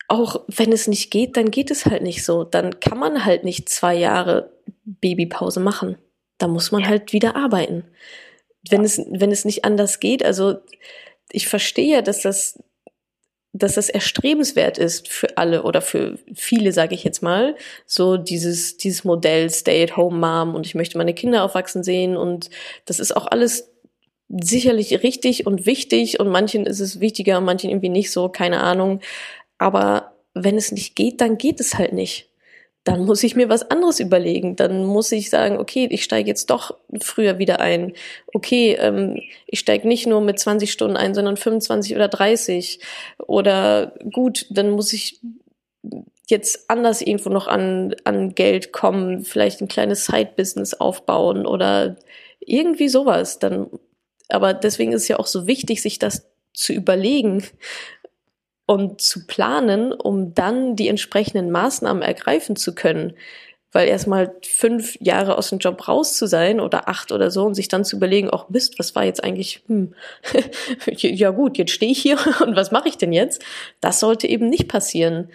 [0.07, 2.43] auch wenn es nicht geht, dann geht es halt nicht so.
[2.43, 4.51] Dann kann man halt nicht zwei Jahre
[4.83, 5.97] Babypause machen.
[6.37, 7.85] Da muss man halt wieder arbeiten.
[8.69, 10.55] Wenn es, wenn es nicht anders geht, also
[11.31, 12.61] ich verstehe, dass das
[13.53, 18.77] dass das erstrebenswert ist für alle oder für viele, sage ich jetzt mal, so dieses
[18.77, 22.49] dieses Modell Stay-at-home-Mom und ich möchte meine Kinder aufwachsen sehen und
[22.85, 23.69] das ist auch alles
[24.29, 29.01] sicherlich richtig und wichtig und manchen ist es wichtiger, manchen irgendwie nicht so, keine Ahnung.
[29.57, 32.30] Aber wenn es nicht geht, dann geht es halt nicht
[32.83, 34.55] dann muss ich mir was anderes überlegen.
[34.55, 37.93] Dann muss ich sagen, okay, ich steige jetzt doch früher wieder ein.
[38.33, 42.79] Okay, ähm, ich steige nicht nur mit 20 Stunden ein, sondern 25 oder 30.
[43.19, 45.19] Oder gut, dann muss ich
[46.27, 51.97] jetzt anders irgendwo noch an, an Geld kommen, vielleicht ein kleines Side-Business aufbauen oder
[52.39, 53.37] irgendwie sowas.
[53.37, 53.67] Dann,
[54.29, 57.43] aber deswegen ist es ja auch so wichtig, sich das zu überlegen,
[58.65, 63.13] und zu planen, um dann die entsprechenden Maßnahmen ergreifen zu können.
[63.73, 67.55] Weil erstmal fünf Jahre aus dem Job raus zu sein oder acht oder so und
[67.55, 69.93] sich dann zu überlegen, auch Mist, was war jetzt eigentlich, hm,
[70.97, 73.43] ja gut, jetzt stehe ich hier und was mache ich denn jetzt?
[73.79, 75.29] Das sollte eben nicht passieren.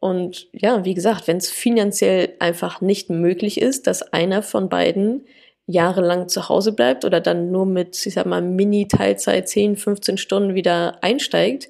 [0.00, 5.26] Und ja, wie gesagt, wenn es finanziell einfach nicht möglich ist, dass einer von beiden
[5.66, 10.54] jahrelang zu Hause bleibt oder dann nur mit, ich sag mal, Mini-Teilzeit 10, 15 Stunden
[10.54, 11.68] wieder einsteigt,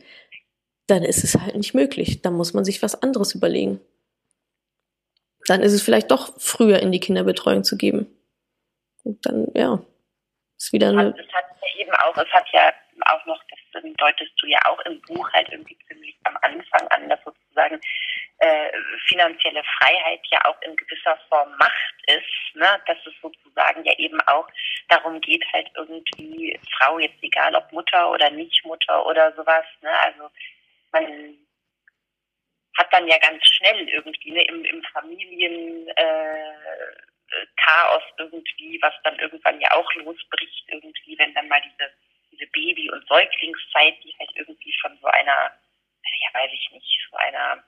[0.89, 2.23] dann ist es halt nicht möglich.
[2.23, 3.81] Dann muss man sich was anderes überlegen.
[5.47, 8.07] Dann ist es vielleicht doch früher in die Kinderbetreuung zu geben.
[9.05, 9.81] Und dann, ja,
[10.57, 11.15] ist wieder eine.
[11.17, 12.73] Es hat ja eben auch, es hat ja
[13.07, 13.41] auch noch,
[13.73, 17.81] das deutest du ja auch im Buch halt irgendwie ziemlich am Anfang an, dass sozusagen
[18.39, 18.71] äh,
[19.07, 22.81] finanzielle Freiheit ja auch in gewisser Form Macht ist, ne?
[22.87, 24.49] dass es sozusagen ja eben auch
[24.89, 29.91] darum geht, halt irgendwie Frau, jetzt egal ob Mutter oder nicht Mutter oder sowas, ne?
[30.01, 30.31] also
[30.93, 31.37] man
[32.77, 36.53] hat dann ja ganz schnell irgendwie ne, im, im Familienchaos äh,
[38.19, 41.93] irgendwie, was dann irgendwann ja auch losbricht, irgendwie, wenn dann mal diese,
[42.31, 45.51] diese Baby- und Säuglingszeit, die halt irgendwie von so einer,
[46.21, 47.65] ja weiß ich nicht, so einer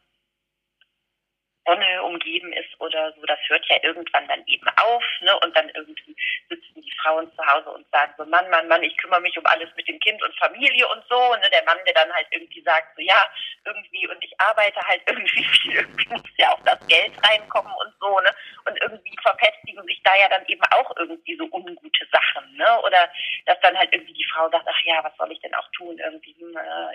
[1.71, 5.39] Sonne umgeben ist oder so, das hört ja irgendwann dann eben auf, ne?
[5.41, 6.17] Und dann irgendwie
[6.49, 9.47] sitzen die Frauen zu Hause und sagen so, Mann, Mann, Mann, ich kümmere mich um
[9.47, 11.49] alles mit dem Kind und Familie und so, ne?
[11.53, 13.25] Der Mann, der dann halt irgendwie sagt so, ja,
[13.65, 17.95] irgendwie und ich arbeite halt irgendwie viel, irgendwie muss ja auch das Geld reinkommen und
[18.01, 18.31] so, ne?
[18.67, 22.81] Und irgendwie verfestigen sich da ja dann eben auch irgendwie so ungute Sachen, ne?
[22.83, 23.09] Oder
[23.47, 25.99] dass dann halt irgendwie die Frau sagt, ach ja, was soll ich denn auch tun?
[25.99, 26.35] Irgendwie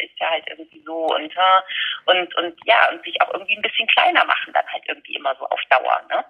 [0.04, 1.62] ist ja halt irgendwie so und äh,
[2.06, 5.36] und und ja, und sich auch irgendwie ein bisschen kleiner machen dann halt irgendwie immer
[5.40, 6.26] so auf Dauer, ne?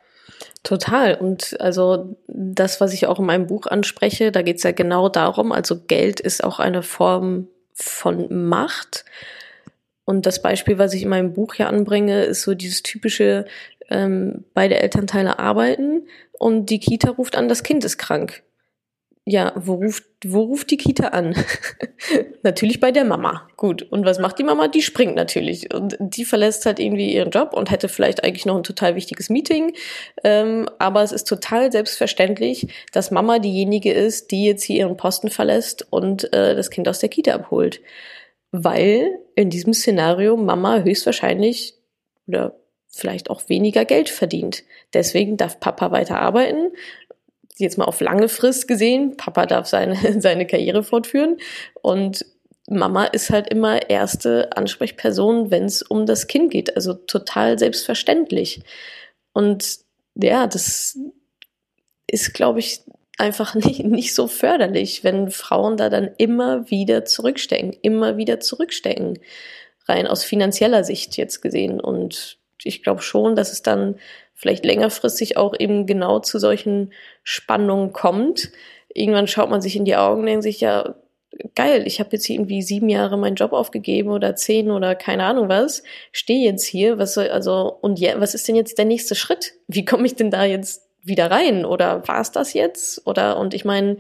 [0.64, 1.16] Total.
[1.16, 5.10] Und also das, was ich auch in meinem Buch anspreche, da geht es ja genau
[5.10, 9.06] darum, also Geld ist auch eine Form von Macht.
[10.06, 13.46] Und das Beispiel, was ich in meinem Buch hier anbringe, ist so dieses typische,
[13.90, 18.44] ähm, beide Elternteile arbeiten und die Kita ruft an, das Kind ist krank.
[19.28, 21.36] Ja, wo ruft, wo ruft die Kita an?
[22.44, 23.48] natürlich bei der Mama.
[23.58, 23.82] Gut.
[23.82, 24.68] Und was macht die Mama?
[24.68, 25.74] Die springt natürlich.
[25.74, 29.32] Und die verlässt halt irgendwie ihren Job und hätte vielleicht eigentlich noch ein total wichtiges
[29.32, 29.74] Meeting.
[30.24, 35.32] Ähm, aber es ist total selbstverständlich, dass Mama diejenige ist, die jetzt hier ihren Posten
[35.32, 37.82] verlässt und äh, das Kind aus der Kita abholt.
[38.52, 41.74] Weil in diesem Szenario Mama höchstwahrscheinlich
[42.28, 42.56] oder
[42.88, 44.64] vielleicht auch weniger Geld verdient.
[44.94, 46.72] Deswegen darf Papa weiter arbeiten
[47.58, 51.38] jetzt mal auf lange Frist gesehen, Papa darf seine, seine Karriere fortführen
[51.82, 52.26] und
[52.68, 56.76] Mama ist halt immer erste Ansprechperson, wenn es um das Kind geht.
[56.76, 58.62] Also total selbstverständlich.
[59.34, 59.80] Und
[60.16, 60.98] ja, das
[62.08, 62.82] ist, glaube ich,
[63.18, 69.20] einfach nicht, nicht so förderlich, wenn Frauen da dann immer wieder zurückstecken, immer wieder zurückstecken.
[69.88, 71.80] Rein aus finanzieller Sicht jetzt gesehen.
[71.80, 74.00] Und ich glaube schon, dass es dann
[74.36, 76.94] vielleicht längerfristig auch eben genau zu solchen
[77.24, 78.52] Spannungen kommt.
[78.94, 80.96] Irgendwann schaut man sich in die Augen und denkt sich, ja,
[81.56, 85.50] geil, ich habe jetzt irgendwie sieben Jahre meinen Job aufgegeben oder zehn oder keine Ahnung
[85.50, 89.16] was, stehe jetzt hier, was soll, also, und ja, was ist denn jetzt der nächste
[89.16, 89.54] Schritt?
[89.68, 91.66] Wie komme ich denn da jetzt wieder rein?
[91.66, 93.06] Oder war es das jetzt?
[93.06, 93.98] Oder, und ich meine,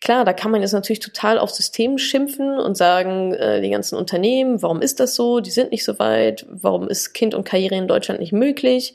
[0.00, 3.96] klar, da kann man jetzt natürlich total auf System schimpfen und sagen, äh, die ganzen
[3.96, 5.40] Unternehmen, warum ist das so?
[5.40, 6.46] Die sind nicht so weit.
[6.50, 8.94] Warum ist Kind und Karriere in Deutschland nicht möglich?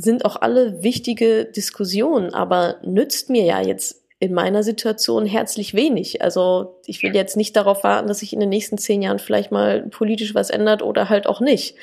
[0.00, 6.22] Sind auch alle wichtige Diskussionen, aber nützt mir ja jetzt in meiner Situation herzlich wenig.
[6.22, 9.50] Also ich will jetzt nicht darauf warten, dass sich in den nächsten zehn Jahren vielleicht
[9.50, 11.76] mal politisch was ändert oder halt auch nicht.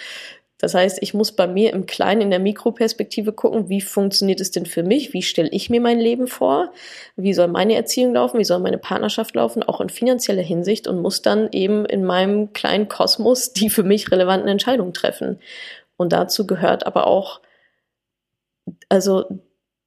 [0.58, 4.52] Das heißt, ich muss bei mir im Kleinen, in der Mikroperspektive gucken, wie funktioniert es
[4.52, 5.12] denn für mich?
[5.12, 6.72] Wie stelle ich mir mein Leben vor?
[7.18, 8.40] Wie soll meine Erziehung laufen?
[8.40, 9.64] Wie soll meine Partnerschaft laufen?
[9.64, 14.12] Auch in finanzieller Hinsicht und muss dann eben in meinem kleinen Kosmos die für mich
[14.12, 15.40] relevanten Entscheidungen treffen.
[15.98, 17.42] Und dazu gehört aber auch,
[18.90, 19.26] also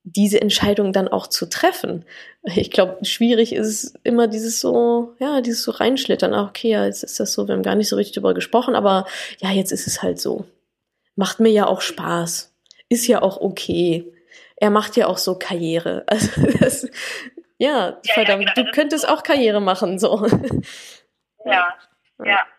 [0.05, 2.05] diese Entscheidung dann auch zu treffen.
[2.43, 6.35] Ich glaube, schwierig ist immer dieses so, ja, dieses so reinschlittern.
[6.35, 8.75] Ach, okay, ja, jetzt ist das so, wir haben gar nicht so richtig darüber gesprochen,
[8.75, 9.07] aber
[9.41, 10.47] ja, jetzt ist es halt so.
[11.14, 12.55] Macht mir ja auch Spaß.
[12.88, 14.12] Ist ja auch okay.
[14.57, 16.05] Er macht ja auch so Karriere.
[16.11, 16.88] Also das,
[17.59, 18.67] ja, ja verdammt, ja, genau.
[18.67, 20.27] du könntest auch Karriere machen, so.
[21.45, 21.75] Ja,
[22.25, 22.41] ja.
[22.41, 22.58] Du,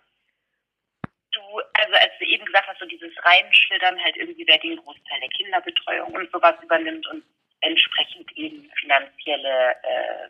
[1.74, 5.30] also als du eben gesagt hast, so dieses Reinschlittern halt irgendwie, wer den Großteil der
[5.30, 7.24] Kinderbetreuung und sowas übernimmt und
[7.62, 10.28] entsprechend eben finanzielle äh,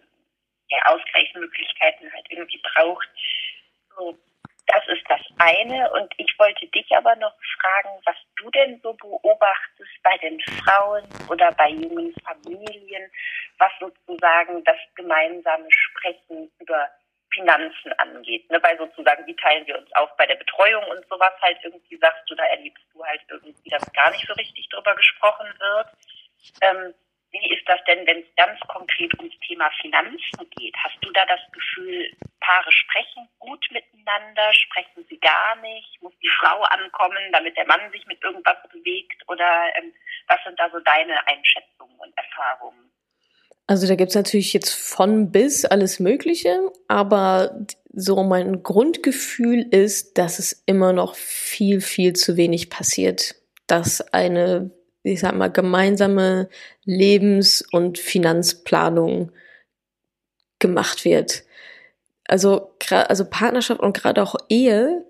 [0.70, 3.08] ja, Ausgleichsmöglichkeiten halt irgendwie braucht.
[3.98, 4.18] So,
[4.68, 5.92] das ist das eine.
[5.92, 11.04] Und ich wollte dich aber noch fragen, was du denn so beobachtest bei den Frauen
[11.30, 13.12] oder bei jungen Familien,
[13.58, 16.90] was sozusagen das gemeinsame Sprechen über
[17.34, 18.50] Finanzen angeht.
[18.50, 18.60] Ne?
[18.60, 22.30] Bei sozusagen, wie teilen wir uns auf bei der Betreuung und sowas halt irgendwie sagst
[22.30, 25.88] du, da erlebst du halt irgendwie, dass gar nicht so richtig drüber gesprochen wird.
[26.62, 26.94] Ähm,
[27.32, 30.76] wie ist das denn, wenn es ganz konkret ums Thema Finanzen geht?
[30.78, 36.02] Hast du da das Gefühl, Paare sprechen gut miteinander, sprechen sie gar nicht?
[36.02, 39.22] Muss die Frau ankommen, damit der Mann sich mit irgendwas bewegt?
[39.28, 39.94] Oder ähm,
[40.28, 42.92] was sind da so deine Einschätzungen und Erfahrungen?
[43.70, 50.40] Also da gibt's natürlich jetzt von bis alles Mögliche, aber so mein Grundgefühl ist, dass
[50.40, 53.36] es immer noch viel, viel zu wenig passiert,
[53.68, 54.72] dass eine
[55.04, 56.50] ich sag mal, gemeinsame
[56.84, 59.32] Lebens- und Finanzplanung
[60.60, 61.44] gemacht wird.
[62.26, 65.06] Also, also Partnerschaft und gerade auch Ehe,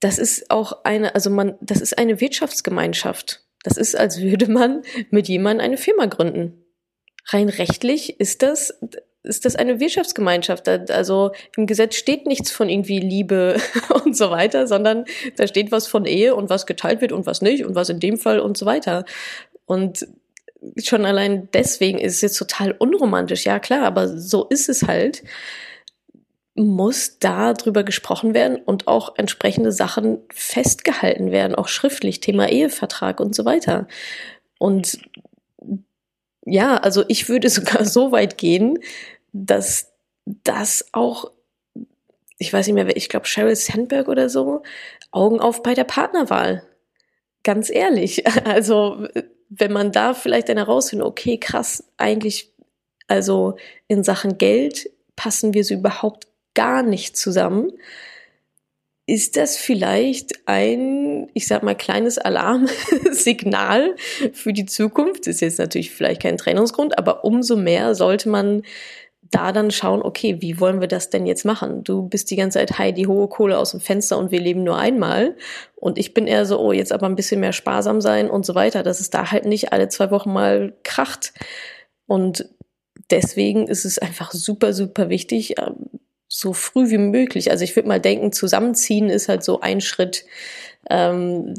[0.00, 3.44] das ist auch eine, also man, das ist eine Wirtschaftsgemeinschaft.
[3.62, 6.65] Das ist, als würde man mit jemandem eine Firma gründen.
[7.28, 8.74] Rein rechtlich ist das
[9.26, 10.68] ist das eine Wirtschaftsgemeinschaft.
[10.68, 13.56] Also im Gesetz steht nichts von irgendwie Liebe
[14.04, 15.04] und so weiter, sondern
[15.36, 18.00] da steht was von Ehe und was geteilt wird und was nicht und was in
[18.00, 19.04] dem Fall und so weiter.
[19.66, 20.06] Und
[20.82, 23.44] schon allein deswegen ist es jetzt total unromantisch.
[23.44, 25.22] Ja, klar, aber so ist es halt.
[26.54, 33.20] Muss da drüber gesprochen werden und auch entsprechende Sachen festgehalten werden, auch schriftlich, Thema Ehevertrag
[33.20, 33.86] und so weiter.
[34.58, 34.98] Und
[36.46, 38.78] ja, also ich würde sogar so weit gehen,
[39.32, 39.92] dass
[40.24, 41.30] das auch,
[42.38, 44.62] ich weiß nicht mehr, ich glaube Sheryl Sandberg oder so,
[45.10, 46.62] Augen auf bei der Partnerwahl.
[47.42, 48.24] Ganz ehrlich.
[48.44, 49.06] Also,
[49.48, 52.52] wenn man da vielleicht dann herausfindet, okay, krass, eigentlich,
[53.06, 53.56] also
[53.86, 57.72] in Sachen Geld passen wir so überhaupt gar nicht zusammen.
[59.08, 63.94] Ist das vielleicht ein, ich sag mal, kleines Alarmsignal
[64.32, 65.28] für die Zukunft?
[65.28, 68.62] Ist jetzt natürlich vielleicht kein Trennungsgrund, aber umso mehr sollte man
[69.22, 71.84] da dann schauen, okay, wie wollen wir das denn jetzt machen?
[71.84, 74.64] Du bist die ganze Zeit, hi, die hohe Kohle aus dem Fenster und wir leben
[74.64, 75.36] nur einmal.
[75.76, 78.54] Und ich bin eher so, oh, jetzt aber ein bisschen mehr sparsam sein und so
[78.54, 81.32] weiter, dass es da halt nicht alle zwei Wochen mal kracht.
[82.06, 82.48] Und
[83.10, 85.90] deswegen ist es einfach super, super wichtig, ähm,
[86.38, 87.50] so früh wie möglich.
[87.50, 90.26] Also ich würde mal denken, zusammenziehen ist halt so ein Schritt,
[90.90, 91.54] ähm,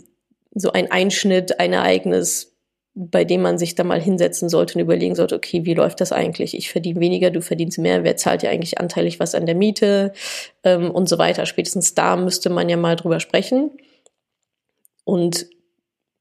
[0.53, 2.55] so ein Einschnitt, ein Ereignis,
[2.93, 6.11] bei dem man sich da mal hinsetzen sollte und überlegen sollte, okay, wie läuft das
[6.11, 6.55] eigentlich?
[6.55, 10.13] Ich verdiene weniger, du verdienst mehr, wer zahlt ja eigentlich anteilig was an der Miete
[10.63, 11.45] ähm, und so weiter.
[11.47, 13.71] Spätestens da müsste man ja mal drüber sprechen.
[15.05, 15.47] Und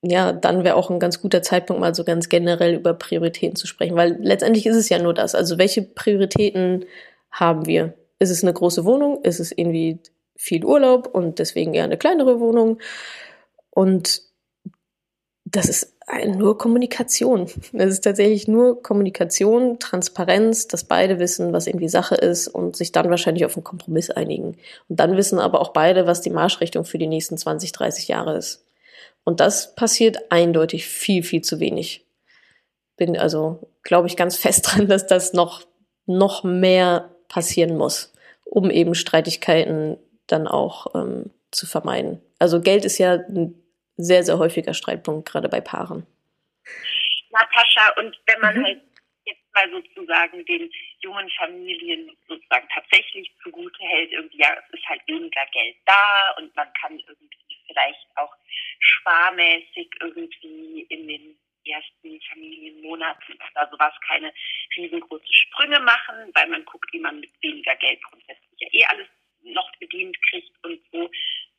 [0.03, 3.67] ja, dann wäre auch ein ganz guter Zeitpunkt, mal so ganz generell über Prioritäten zu
[3.67, 5.35] sprechen, weil letztendlich ist es ja nur das.
[5.35, 6.87] Also welche Prioritäten
[7.31, 7.95] haben wir?
[8.19, 9.23] Ist es eine große Wohnung?
[9.23, 10.01] Ist es irgendwie
[10.37, 12.79] viel Urlaub und deswegen eher eine kleinere Wohnung?
[13.71, 14.23] Und
[15.45, 17.49] das ist nur Kommunikation.
[17.73, 22.93] Es ist tatsächlich nur Kommunikation, Transparenz, dass beide wissen, was irgendwie Sache ist und sich
[22.93, 24.57] dann wahrscheinlich auf einen Kompromiss einigen.
[24.89, 28.37] Und dann wissen aber auch beide, was die Marschrichtung für die nächsten 20, 30 Jahre
[28.37, 28.65] ist.
[29.25, 32.07] Und das passiert eindeutig viel, viel zu wenig.
[32.97, 35.67] Bin also, glaube ich, ganz fest dran, dass das noch,
[36.07, 38.13] noch mehr passieren muss,
[38.45, 42.21] um eben Streitigkeiten dann auch ähm, zu vermeiden.
[42.39, 43.55] Also Geld ist ja ein
[43.97, 46.07] sehr, sehr häufiger Streitpunkt, gerade bei Paaren.
[47.31, 48.65] Natascha, und wenn man mhm.
[48.65, 48.81] halt
[49.25, 55.01] jetzt mal sozusagen den jungen Familien sozusagen tatsächlich zugute hält, irgendwie, ja, es ist halt
[55.07, 57.37] weniger Geld da und man kann irgendwie
[57.67, 58.33] vielleicht auch
[58.79, 61.39] sparmäßig irgendwie in den
[61.71, 64.33] ersten Familienmonaten oder sowas keine
[64.77, 69.09] riesengroßen Sprünge machen, weil man guckt, wie man mit weniger Geld grundsätzlich ja eh alles
[69.43, 71.11] noch bedient kriegt und so.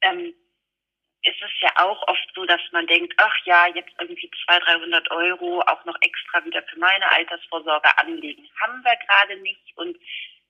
[0.01, 0.33] Ähm,
[1.57, 5.61] ist ja auch oft so, dass man denkt, ach ja, jetzt irgendwie 200, 300 Euro
[5.61, 8.47] auch noch extra wieder für meine Altersvorsorge anlegen.
[8.61, 9.77] Haben wir gerade nicht.
[9.77, 9.97] Und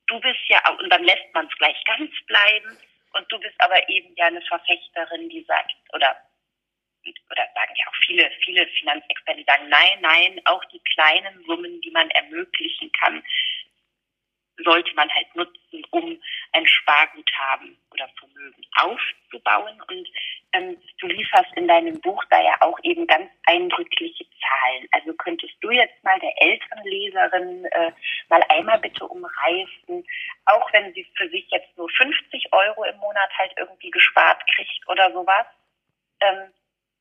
[0.08, 2.78] du bist ja, und dann lässt man es gleich ganz bleiben.
[3.14, 6.16] Und du bist aber eben ja eine Verfechterin, die sagt, oder,
[7.30, 11.82] oder sagen ja auch viele, viele Finanzexperten, die sagen, nein, nein, auch die kleinen Summen,
[11.82, 13.24] die man ermöglichen kann,
[14.64, 16.20] sollte man halt nutzen, um
[16.54, 19.82] ein Sparguthaben oder Vermögen aufzubauen.
[19.90, 20.08] Und
[20.54, 24.88] ähm, du lieferst in deinem Buch da ja auch eben ganz eindrückliche Zahlen.
[24.92, 27.92] Also könntest du jetzt mal der älteren Leserin äh,
[28.30, 30.06] mal einmal bitte umreißen,
[30.46, 34.88] auch wenn sie für sich jetzt nur 50 Euro im Monat halt irgendwie gespart kriegt
[34.88, 35.46] oder sowas,
[36.22, 36.52] ähm,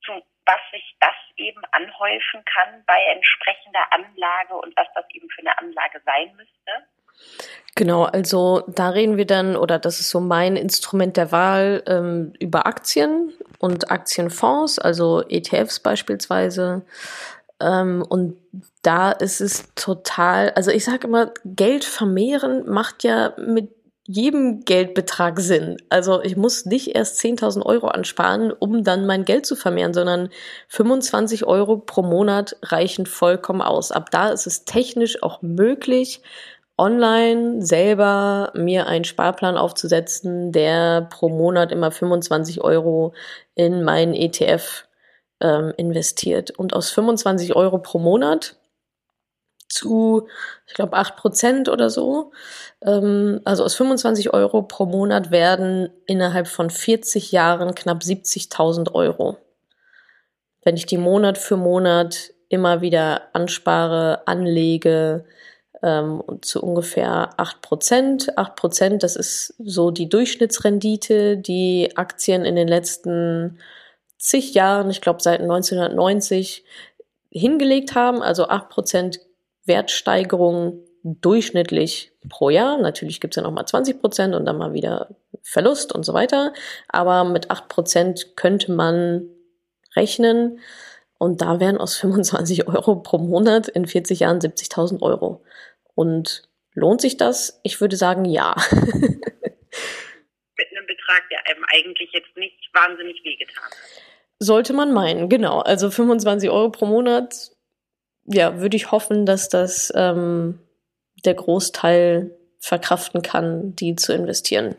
[0.06, 0.12] zu
[0.46, 5.58] was sich das eben anhäufen kann bei entsprechender Anlage und was das eben für eine
[5.58, 6.86] Anlage sein müsste?
[7.74, 12.32] Genau, also da reden wir dann, oder das ist so mein Instrument der Wahl, ähm,
[12.38, 16.86] über Aktien und Aktienfonds, also ETFs beispielsweise.
[17.60, 18.36] Ähm, und
[18.82, 23.75] da ist es total, also ich sage immer, Geld vermehren macht ja mit
[24.06, 25.76] jedem Geldbetrag Sinn.
[25.88, 30.30] Also ich muss nicht erst 10.000 Euro ansparen, um dann mein Geld zu vermehren, sondern
[30.68, 33.92] 25 Euro pro Monat reichen vollkommen aus.
[33.92, 36.22] Ab da ist es technisch auch möglich,
[36.78, 43.14] online selber mir einen Sparplan aufzusetzen, der pro Monat immer 25 Euro
[43.54, 44.84] in meinen ETF
[45.40, 46.50] ähm, investiert.
[46.50, 48.56] Und aus 25 Euro pro Monat
[49.68, 50.28] zu,
[50.66, 52.32] ich glaube, 8 Prozent oder so,
[52.82, 59.38] ähm, also aus 25 Euro pro Monat werden innerhalb von 40 Jahren knapp 70.000 Euro.
[60.62, 65.24] Wenn ich die Monat für Monat immer wieder anspare, anlege,
[65.82, 68.36] ähm, zu ungefähr acht Prozent.
[68.38, 73.58] Acht Prozent, das ist so die Durchschnittsrendite, die Aktien in den letzten
[74.18, 76.64] zig Jahren, ich glaube seit 1990,
[77.30, 78.22] hingelegt haben.
[78.22, 79.20] Also acht Prozent
[79.66, 82.78] Wertsteigerung durchschnittlich pro Jahr.
[82.78, 86.52] Natürlich gibt es ja nochmal 20 Prozent und dann mal wieder Verlust und so weiter.
[86.88, 89.28] Aber mit acht Prozent könnte man
[89.94, 90.60] rechnen.
[91.18, 95.44] Und da wären aus 25 Euro pro Monat in 40 Jahren 70.000 Euro.
[95.94, 96.42] Und
[96.74, 97.60] lohnt sich das?
[97.62, 98.54] Ich würde sagen, ja.
[98.72, 98.82] Mit
[100.72, 103.76] einem Betrag, der einem eigentlich jetzt nicht wahnsinnig wehgetan hat.
[104.38, 105.60] Sollte man meinen, genau.
[105.60, 107.52] Also 25 Euro pro Monat,
[108.26, 110.58] ja, würde ich hoffen, dass das ähm,
[111.24, 114.74] der Großteil verkraften kann, die zu investieren.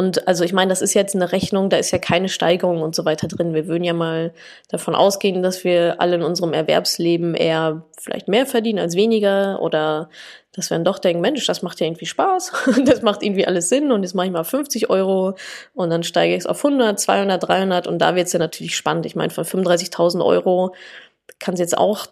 [0.00, 2.94] Und also ich meine, das ist jetzt eine Rechnung, da ist ja keine Steigerung und
[2.94, 3.52] so weiter drin.
[3.52, 4.32] Wir würden ja mal
[4.70, 10.08] davon ausgehen, dass wir alle in unserem Erwerbsleben eher vielleicht mehr verdienen als weniger oder
[10.52, 12.52] dass wir dann doch denken, Mensch, das macht ja irgendwie Spaß,
[12.86, 15.34] das macht irgendwie alles Sinn und jetzt mache ich mal 50 Euro
[15.74, 18.76] und dann steige ich es auf 100, 200, 300 und da wird es ja natürlich
[18.76, 19.04] spannend.
[19.04, 20.74] Ich meine, von 35.000 Euro
[21.38, 22.06] kann es jetzt auch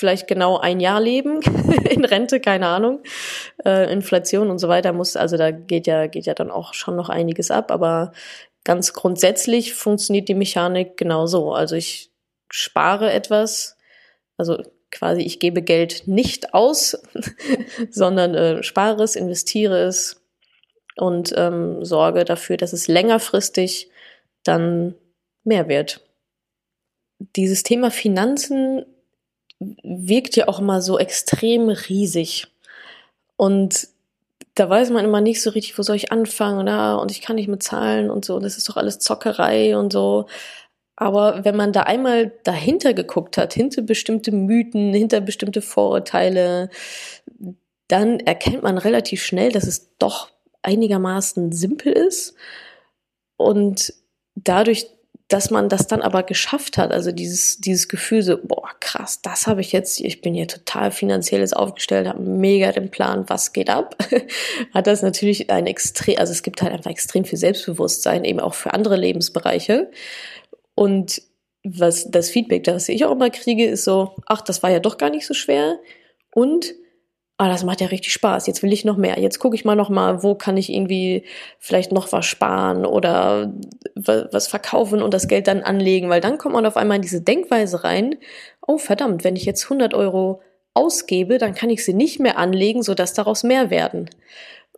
[0.00, 1.40] vielleicht genau ein Jahr leben
[1.90, 3.02] in Rente, keine Ahnung.
[3.64, 6.96] Äh, Inflation und so weiter muss, also da geht ja, geht ja dann auch schon
[6.96, 8.12] noch einiges ab, aber
[8.64, 11.52] ganz grundsätzlich funktioniert die Mechanik genauso.
[11.52, 12.10] Also ich
[12.50, 13.76] spare etwas,
[14.36, 17.00] also quasi ich gebe Geld nicht aus,
[17.90, 20.22] sondern äh, spare es, investiere es
[20.96, 23.90] und ähm, sorge dafür, dass es längerfristig
[24.44, 24.94] dann
[25.44, 26.00] mehr wird.
[27.36, 28.86] Dieses Thema Finanzen
[29.60, 32.48] wirkt ja auch immer so extrem riesig.
[33.36, 33.88] Und
[34.54, 37.36] da weiß man immer nicht so richtig, wo soll ich anfangen, na, und ich kann
[37.36, 40.26] nicht mit Zahlen und so, das ist doch alles Zockerei und so.
[40.96, 46.68] Aber wenn man da einmal dahinter geguckt hat, hinter bestimmte Mythen, hinter bestimmte Vorurteile,
[47.88, 50.30] dann erkennt man relativ schnell, dass es doch
[50.62, 52.34] einigermaßen simpel ist
[53.36, 53.94] und
[54.34, 54.88] dadurch
[55.30, 59.46] dass man das dann aber geschafft hat, also dieses, dieses Gefühl so, boah, krass, das
[59.46, 63.70] habe ich jetzt, ich bin hier total finanzielles aufgestellt, habe mega den Plan, was geht
[63.70, 63.96] ab,
[64.74, 68.54] hat das natürlich ein extrem, also es gibt halt einfach extrem viel Selbstbewusstsein, eben auch
[68.54, 69.92] für andere Lebensbereiche.
[70.74, 71.22] Und
[71.62, 74.98] was das Feedback, das ich auch immer kriege, ist so, ach, das war ja doch
[74.98, 75.78] gar nicht so schwer.
[76.34, 76.74] Und
[77.40, 79.18] ah, das macht ja richtig Spaß, jetzt will ich noch mehr.
[79.18, 81.24] Jetzt gucke ich mal noch mal, wo kann ich irgendwie
[81.58, 83.54] vielleicht noch was sparen oder
[83.94, 87.22] was verkaufen und das Geld dann anlegen, weil dann kommt man auf einmal in diese
[87.22, 88.16] Denkweise rein,
[88.66, 90.42] oh verdammt, wenn ich jetzt 100 Euro
[90.74, 94.10] ausgebe, dann kann ich sie nicht mehr anlegen, sodass daraus mehr werden.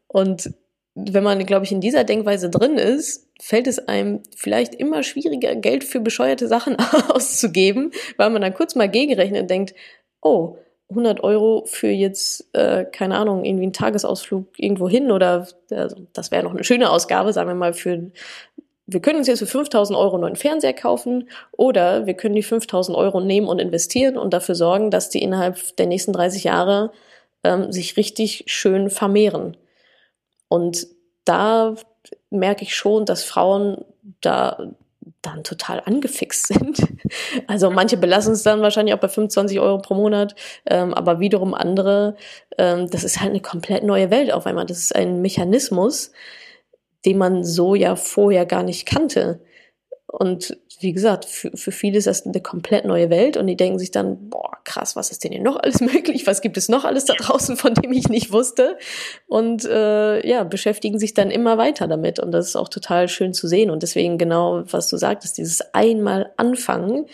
[0.06, 0.54] Und
[0.94, 5.56] wenn man, glaube ich, in dieser Denkweise drin ist, fällt es einem vielleicht immer schwieriger,
[5.56, 6.76] Geld für bescheuerte Sachen
[7.08, 9.74] auszugeben, weil man dann kurz mal gegenrechnet und denkt,
[10.20, 10.58] oh,
[10.93, 16.30] 100 Euro für jetzt, äh, keine Ahnung, irgendwie einen Tagesausflug irgendwo hin oder also das
[16.30, 18.11] wäre noch eine schöne Ausgabe, sagen wir mal, für,
[18.86, 22.43] wir können uns jetzt für 5000 Euro einen neuen Fernseher kaufen oder wir können die
[22.43, 26.93] 5000 Euro nehmen und investieren und dafür sorgen, dass die innerhalb der nächsten 30 Jahre
[27.45, 29.57] ähm, sich richtig schön vermehren.
[30.49, 30.86] Und
[31.24, 31.74] da
[32.30, 33.84] merke ich schon, dass Frauen
[34.20, 34.72] da
[35.22, 36.80] dann total angefixt sind.
[37.46, 40.34] Also manche belassen es dann wahrscheinlich auch bei 25 Euro pro Monat,
[40.66, 42.16] ähm, aber wiederum andere,
[42.58, 44.66] ähm, das ist halt eine komplett neue Welt auf einmal.
[44.66, 46.12] Das ist ein Mechanismus,
[47.04, 49.40] den man so ja vorher gar nicht kannte.
[50.12, 53.78] Und wie gesagt, für, für viele ist das eine komplett neue Welt und die denken
[53.78, 56.26] sich dann, boah, krass, was ist denn hier noch alles möglich?
[56.26, 58.76] Was gibt es noch alles da draußen, von dem ich nicht wusste?
[59.26, 62.18] Und äh, ja, beschäftigen sich dann immer weiter damit.
[62.18, 63.70] Und das ist auch total schön zu sehen.
[63.70, 67.06] Und deswegen genau, was du sagtest, dieses einmal anfangen,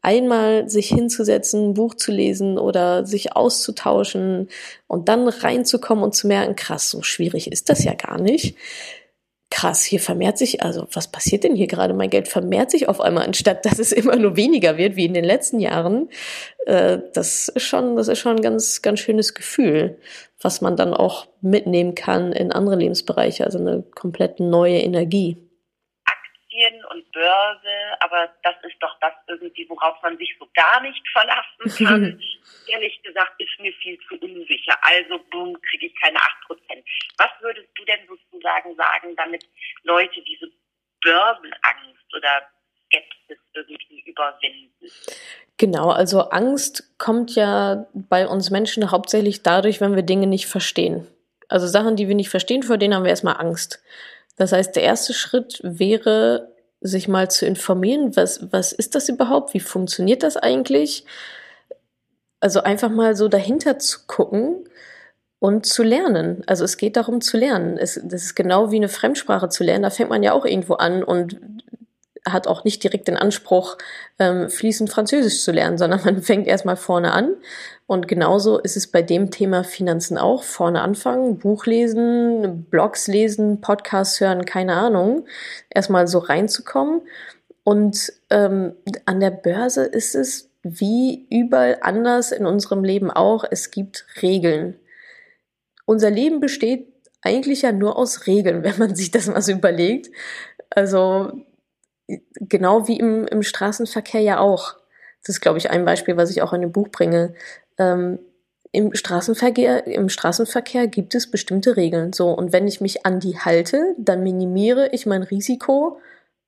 [0.00, 4.48] einmal sich hinzusetzen, ein Buch zu lesen oder sich auszutauschen
[4.86, 8.56] und dann reinzukommen und zu merken, krass, so schwierig ist das ja gar nicht
[9.50, 11.94] krass, hier vermehrt sich, also was passiert denn hier gerade?
[11.94, 15.14] Mein Geld vermehrt sich auf einmal, anstatt dass es immer nur weniger wird, wie in
[15.14, 16.10] den letzten Jahren.
[16.66, 19.98] Äh, das ist schon, das ist schon ein ganz, ganz schönes Gefühl,
[20.40, 25.36] was man dann auch mitnehmen kann in andere Lebensbereiche, also eine komplett neue Energie.
[26.04, 31.02] Aktien und Börse, aber das ist doch das irgendwie, worauf man sich so gar nicht
[31.12, 32.20] verlassen kann.
[32.68, 34.76] Ehrlich gesagt ist mir viel zu unsicher.
[34.82, 36.22] Also, boom, kriege ich keine 8%.
[37.18, 39.44] Was würdest du denn sozusagen sagen, damit
[39.82, 40.50] Leute diese
[41.02, 42.42] Börsenangst oder
[42.86, 44.90] Skepsis irgendwie überwinden?
[45.56, 51.06] Genau, also Angst kommt ja bei uns Menschen hauptsächlich dadurch, wenn wir Dinge nicht verstehen.
[51.48, 53.82] Also Sachen, die wir nicht verstehen, vor denen haben wir erstmal Angst.
[54.36, 59.52] Das heißt, der erste Schritt wäre, sich mal zu informieren, was, was ist das überhaupt?
[59.52, 61.04] Wie funktioniert das eigentlich?
[62.40, 64.64] Also einfach mal so dahinter zu gucken
[65.40, 66.42] und zu lernen.
[66.46, 67.78] Also es geht darum zu lernen.
[67.78, 69.82] Es, das ist genau wie eine Fremdsprache zu lernen.
[69.82, 71.40] Da fängt man ja auch irgendwo an und
[72.32, 73.78] hat auch nicht direkt den Anspruch,
[74.18, 77.34] ähm, fließend Französisch zu lernen, sondern man fängt erstmal vorne an.
[77.86, 80.42] Und genauso ist es bei dem Thema Finanzen auch.
[80.42, 85.26] Vorne anfangen, Buch lesen, Blogs lesen, Podcasts hören, keine Ahnung.
[85.70, 87.02] Erstmal so reinzukommen.
[87.64, 88.74] Und ähm,
[89.06, 93.44] an der Börse ist es wie überall anders in unserem Leben auch.
[93.50, 94.78] Es gibt Regeln.
[95.86, 96.92] Unser Leben besteht
[97.22, 100.10] eigentlich ja nur aus Regeln, wenn man sich das mal so überlegt.
[100.70, 101.32] Also
[102.40, 104.74] genau wie im, im Straßenverkehr ja auch.
[105.22, 107.34] Das ist, glaube ich, ein Beispiel, was ich auch in dem Buch bringe.
[107.76, 108.18] Ähm,
[108.72, 112.12] Im Straßenverkehr, im Straßenverkehr gibt es bestimmte Regeln.
[112.12, 116.00] So, und wenn ich mich an die halte, dann minimiere ich mein Risiko,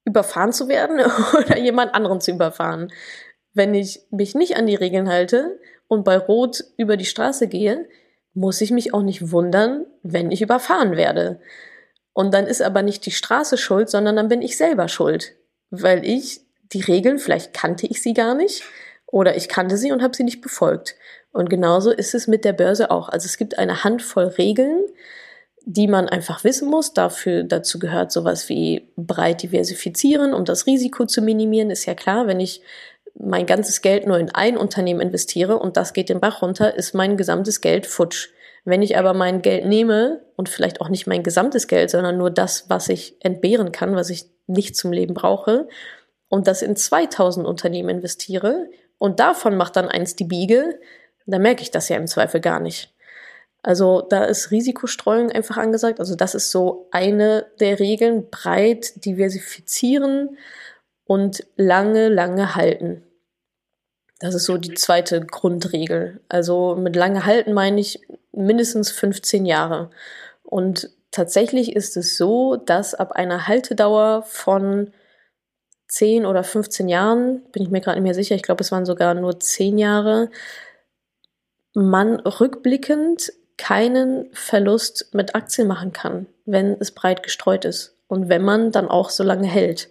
[0.04, 1.00] überfahren zu werden
[1.38, 2.92] oder jemand anderen zu überfahren.
[3.52, 7.88] Wenn ich mich nicht an die Regeln halte und bei Rot über die Straße gehe,
[8.32, 11.40] muss ich mich auch nicht wundern, wenn ich überfahren werde.
[12.12, 15.34] Und dann ist aber nicht die Straße schuld, sondern dann bin ich selber schuld
[15.70, 16.40] weil ich
[16.72, 18.64] die Regeln, vielleicht kannte ich sie gar nicht
[19.06, 20.96] oder ich kannte sie und habe sie nicht befolgt.
[21.32, 23.08] Und genauso ist es mit der Börse auch.
[23.08, 24.84] Also es gibt eine Handvoll Regeln,
[25.64, 26.92] die man einfach wissen muss.
[26.92, 31.70] Dafür, dazu gehört sowas wie breit diversifizieren, um das Risiko zu minimieren.
[31.70, 32.62] Ist ja klar, wenn ich
[33.22, 36.94] mein ganzes Geld nur in ein Unternehmen investiere und das geht den Bach runter, ist
[36.94, 38.28] mein gesamtes Geld futsch.
[38.64, 42.30] Wenn ich aber mein Geld nehme und vielleicht auch nicht mein gesamtes Geld, sondern nur
[42.30, 45.68] das, was ich entbehren kann, was ich nicht zum Leben brauche
[46.28, 48.68] und das in 2000 Unternehmen investiere
[48.98, 50.78] und davon macht dann eins die Biege,
[51.26, 52.92] dann merke ich das ja im Zweifel gar nicht.
[53.62, 56.00] Also da ist Risikostreuung einfach angesagt.
[56.00, 58.30] Also das ist so eine der Regeln.
[58.30, 60.38] Breit diversifizieren
[61.04, 63.02] und lange, lange halten.
[64.20, 66.20] Das ist so die zweite Grundregel.
[66.28, 68.00] Also mit lange halten meine ich,
[68.32, 69.90] mindestens 15 Jahre.
[70.44, 74.92] Und tatsächlich ist es so, dass ab einer Haltedauer von
[75.88, 78.86] 10 oder 15 Jahren, bin ich mir gerade nicht mehr sicher, ich glaube, es waren
[78.86, 80.30] sogar nur 10 Jahre,
[81.74, 88.42] man rückblickend keinen Verlust mit Aktien machen kann, wenn es breit gestreut ist und wenn
[88.42, 89.88] man dann auch so lange hält.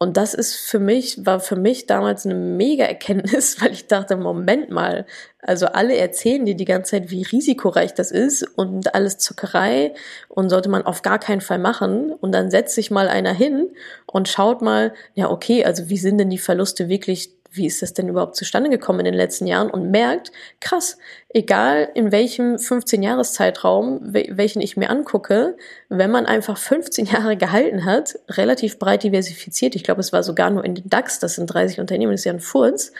[0.00, 4.16] Und das ist für mich, war für mich damals eine mega Erkenntnis, weil ich dachte,
[4.16, 5.06] Moment mal,
[5.42, 9.94] also alle erzählen dir die ganze Zeit, wie risikoreich das ist und alles Zuckerei
[10.28, 12.12] und sollte man auf gar keinen Fall machen.
[12.12, 13.70] Und dann setzt sich mal einer hin
[14.06, 17.94] und schaut mal, ja, okay, also wie sind denn die Verluste wirklich wie ist das
[17.94, 24.00] denn überhaupt zustande gekommen in den letzten Jahren und merkt, krass, egal in welchem 15-Jahres-Zeitraum,
[24.12, 25.56] welchen ich mir angucke,
[25.88, 30.50] wenn man einfach 15 Jahre gehalten hat, relativ breit diversifiziert, ich glaube, es war sogar
[30.50, 32.92] nur in den DAX, das sind 30 Unternehmen, das ist ja ein Furz,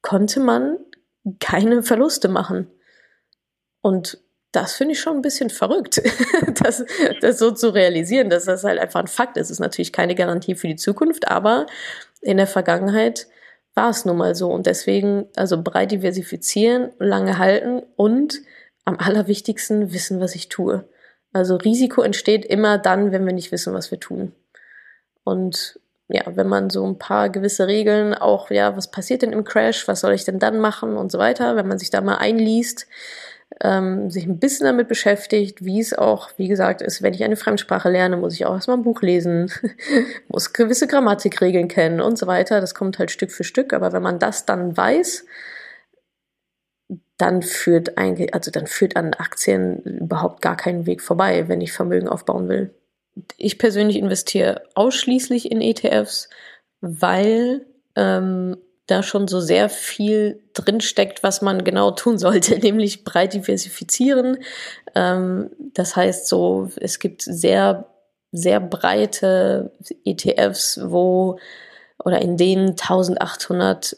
[0.00, 0.78] konnte man
[1.40, 2.68] keine Verluste machen.
[3.80, 4.18] Und
[4.52, 6.02] das finde ich schon ein bisschen verrückt,
[6.62, 6.84] das,
[7.20, 9.46] das so zu realisieren, dass das halt einfach ein Fakt ist.
[9.46, 11.66] Es ist natürlich keine Garantie für die Zukunft, aber
[12.20, 13.26] in der Vergangenheit
[13.74, 14.50] war es nun mal so.
[14.50, 18.40] Und deswegen, also breit diversifizieren, lange halten und
[18.84, 20.88] am allerwichtigsten wissen, was ich tue.
[21.32, 24.32] Also Risiko entsteht immer dann, wenn wir nicht wissen, was wir tun.
[25.24, 29.44] Und ja, wenn man so ein paar gewisse Regeln auch, ja, was passiert denn im
[29.44, 32.16] Crash, was soll ich denn dann machen und so weiter, wenn man sich da mal
[32.16, 32.86] einliest,
[33.62, 37.36] ähm, sich ein bisschen damit beschäftigt, wie es auch, wie gesagt, ist, wenn ich eine
[37.36, 39.52] Fremdsprache lerne, muss ich auch erstmal ein Buch lesen,
[40.28, 42.60] muss gewisse Grammatikregeln kennen und so weiter.
[42.60, 43.72] Das kommt halt Stück für Stück.
[43.72, 45.24] Aber wenn man das dann weiß,
[47.18, 51.72] dann führt eigentlich, also dann führt an Aktien überhaupt gar keinen Weg vorbei, wenn ich
[51.72, 52.74] Vermögen aufbauen will.
[53.36, 56.28] Ich persönlich investiere ausschließlich in ETFs,
[56.80, 58.56] weil ähm,
[58.92, 64.38] da schon so sehr viel drinsteckt, was man genau tun sollte, nämlich breit diversifizieren.
[64.94, 67.86] Ähm, das heißt so, es gibt sehr,
[68.30, 69.72] sehr breite
[70.04, 71.38] ETFs, wo
[72.04, 73.96] oder in denen 1800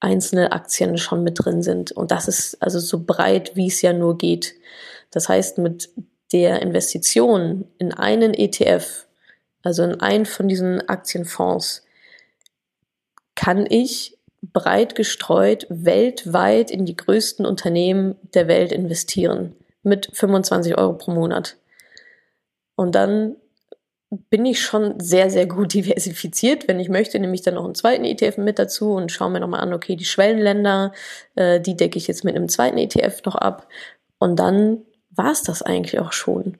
[0.00, 1.92] einzelne Aktien schon mit drin sind.
[1.92, 4.54] Und das ist also so breit, wie es ja nur geht.
[5.10, 5.90] Das heißt, mit
[6.32, 9.06] der Investition in einen ETF,
[9.62, 11.84] also in einen von diesen Aktienfonds,
[13.34, 20.94] kann ich breit gestreut weltweit in die größten Unternehmen der Welt investieren mit 25 Euro
[20.94, 21.56] pro Monat.
[22.76, 23.36] Und dann
[24.30, 26.68] bin ich schon sehr, sehr gut diversifiziert.
[26.68, 29.40] Wenn ich möchte, nehme ich dann noch einen zweiten ETF mit dazu und schaue mir
[29.40, 30.92] nochmal an, okay, die Schwellenländer,
[31.34, 33.68] äh, die decke ich jetzt mit einem zweiten ETF noch ab.
[34.18, 36.58] Und dann war es das eigentlich auch schon.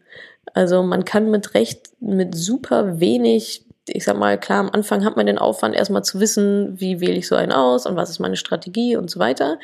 [0.55, 5.17] Also man kann mit recht, mit super wenig ich sag mal, klar, am Anfang hat
[5.17, 8.19] man den Aufwand, erstmal zu wissen, wie wähle ich so einen aus und was ist
[8.19, 9.59] meine Strategie und so weiter.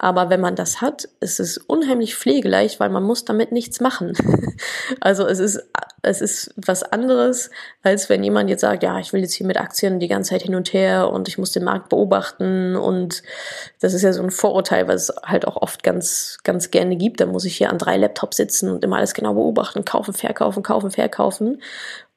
[0.00, 4.12] Aber wenn man das hat, ist es unheimlich pflegeleicht, weil man muss damit nichts machen.
[5.00, 5.60] also es ist,
[6.02, 7.50] es ist was anderes,
[7.82, 10.42] als wenn jemand jetzt sagt, ja, ich will jetzt hier mit Aktien die ganze Zeit
[10.42, 13.24] hin und her und ich muss den Markt beobachten und
[13.80, 17.20] das ist ja so ein Vorurteil, was es halt auch oft ganz, ganz gerne gibt.
[17.20, 20.62] Da muss ich hier an drei Laptops sitzen und immer alles genau beobachten, kaufen, verkaufen,
[20.62, 21.60] kaufen, verkaufen.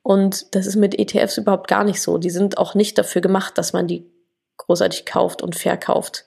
[0.03, 2.17] Und das ist mit ETFs überhaupt gar nicht so.
[2.17, 4.09] Die sind auch nicht dafür gemacht, dass man die
[4.57, 6.25] großartig kauft und verkauft,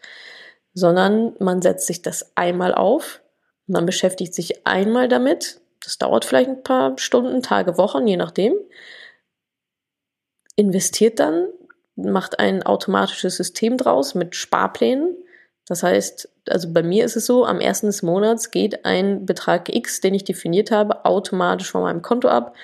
[0.75, 3.21] sondern man setzt sich das einmal auf,
[3.67, 5.61] man beschäftigt sich einmal damit.
[5.83, 8.55] Das dauert vielleicht ein paar Stunden, Tage, Wochen, je nachdem.
[10.57, 11.49] Investiert dann,
[11.97, 15.17] macht ein automatisches System draus mit Sparplänen.
[15.67, 19.75] Das heißt, also bei mir ist es so, am ersten des Monats geht ein Betrag
[19.75, 22.55] X, den ich definiert habe, automatisch von meinem Konto ab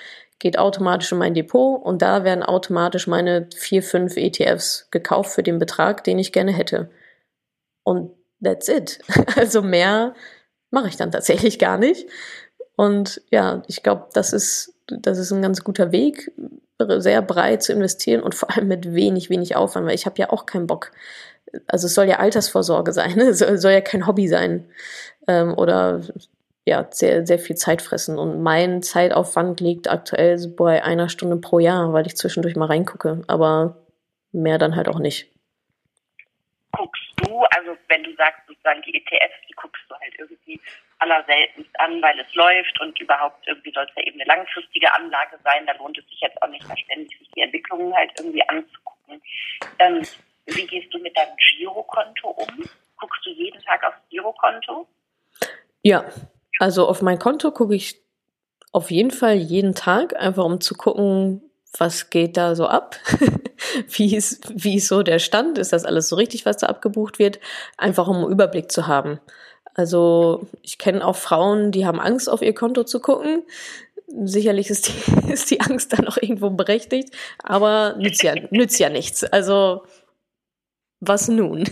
[0.41, 5.43] geht automatisch in mein Depot und da werden automatisch meine vier, fünf ETFs gekauft für
[5.43, 6.89] den Betrag, den ich gerne hätte.
[7.83, 8.11] Und
[8.43, 8.99] that's it.
[9.35, 10.15] Also mehr
[10.71, 12.09] mache ich dann tatsächlich gar nicht.
[12.75, 16.31] Und ja, ich glaube, das ist, das ist ein ganz guter Weg,
[16.97, 20.31] sehr breit zu investieren und vor allem mit wenig, wenig Aufwand, weil ich habe ja
[20.31, 20.91] auch keinen Bock.
[21.67, 24.65] Also es soll ja Altersvorsorge sein, es soll ja kein Hobby sein.
[25.27, 26.01] Ähm, oder
[26.65, 28.17] ja, sehr, sehr viel Zeit fressen.
[28.19, 33.23] Und mein Zeitaufwand liegt aktuell bei einer Stunde pro Jahr, weil ich zwischendurch mal reingucke.
[33.27, 33.77] Aber
[34.31, 35.27] mehr dann halt auch nicht.
[36.71, 40.59] Guckst du, also wenn du sagst sozusagen die ETFs, die guckst du halt irgendwie
[40.99, 45.37] allerseltenst an, weil es läuft und überhaupt irgendwie soll es ja eben eine langfristige Anlage
[45.43, 45.65] sein.
[45.65, 49.21] Da lohnt es sich jetzt auch nicht mehr ständig, sich die Entwicklungen halt irgendwie anzugucken.
[49.79, 50.03] Ähm,
[50.45, 52.69] wie gehst du mit deinem Girokonto um?
[52.97, 54.87] Guckst du jeden Tag aufs Girokonto?
[55.81, 56.05] Ja,
[56.59, 58.01] also auf mein Konto gucke ich
[58.71, 61.41] auf jeden Fall jeden Tag, einfach um zu gucken,
[61.77, 62.97] was geht da so ab?
[63.89, 65.57] wie, ist, wie ist so der Stand?
[65.57, 67.39] Ist das alles so richtig, was da abgebucht wird?
[67.77, 69.19] Einfach um einen Überblick zu haben.
[69.73, 73.43] Also ich kenne auch Frauen, die haben Angst, auf ihr Konto zu gucken.
[74.23, 78.89] Sicherlich ist die, ist die Angst dann auch irgendwo berechtigt, aber nützt ja, nützt ja
[78.89, 79.23] nichts.
[79.23, 79.83] Also
[80.99, 81.63] was nun?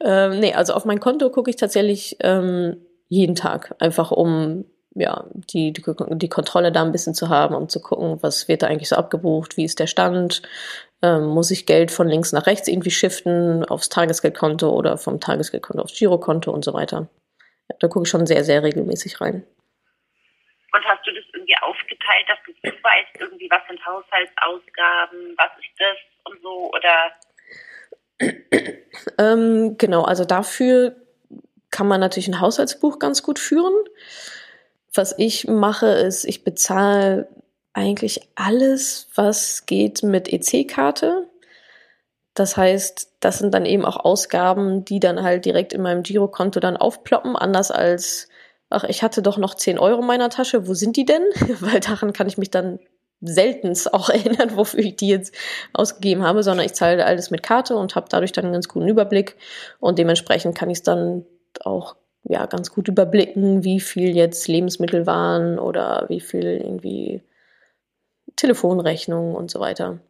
[0.00, 2.76] ähm, nee, also auf mein Konto gucke ich tatsächlich ähm,
[3.10, 7.68] jeden Tag, einfach um ja, die, die, die Kontrolle da ein bisschen zu haben, um
[7.68, 10.42] zu gucken, was wird da eigentlich so abgebucht, wie ist der Stand,
[11.02, 15.82] ähm, muss ich Geld von links nach rechts irgendwie shiften aufs Tagesgeldkonto oder vom Tagesgeldkonto
[15.82, 17.08] aufs Girokonto und so weiter.
[17.68, 19.46] Ja, da gucke ich schon sehr, sehr regelmäßig rein.
[20.72, 25.74] Und hast du das irgendwie aufgeteilt, dass du weißt, irgendwie, was sind Haushaltsausgaben, was ist
[25.78, 27.12] das und so, oder?
[29.18, 30.94] ähm, genau, also dafür
[31.70, 33.74] kann man natürlich ein Haushaltsbuch ganz gut führen.
[34.92, 37.28] Was ich mache, ist, ich bezahle
[37.72, 41.28] eigentlich alles, was geht mit EC-Karte.
[42.34, 46.58] Das heißt, das sind dann eben auch Ausgaben, die dann halt direkt in meinem Girokonto
[46.60, 48.28] dann aufploppen, anders als,
[48.68, 51.22] ach, ich hatte doch noch 10 Euro in meiner Tasche, wo sind die denn?
[51.60, 52.80] Weil daran kann ich mich dann
[53.20, 55.34] seltens auch erinnern, wofür ich die jetzt
[55.72, 58.88] ausgegeben habe, sondern ich zahle alles mit Karte und habe dadurch dann einen ganz guten
[58.88, 59.36] Überblick
[59.78, 61.26] und dementsprechend kann ich es dann
[61.64, 67.22] auch ja ganz gut überblicken, wie viel jetzt Lebensmittel waren oder wie viel irgendwie
[68.36, 70.00] Telefonrechnungen und so weiter.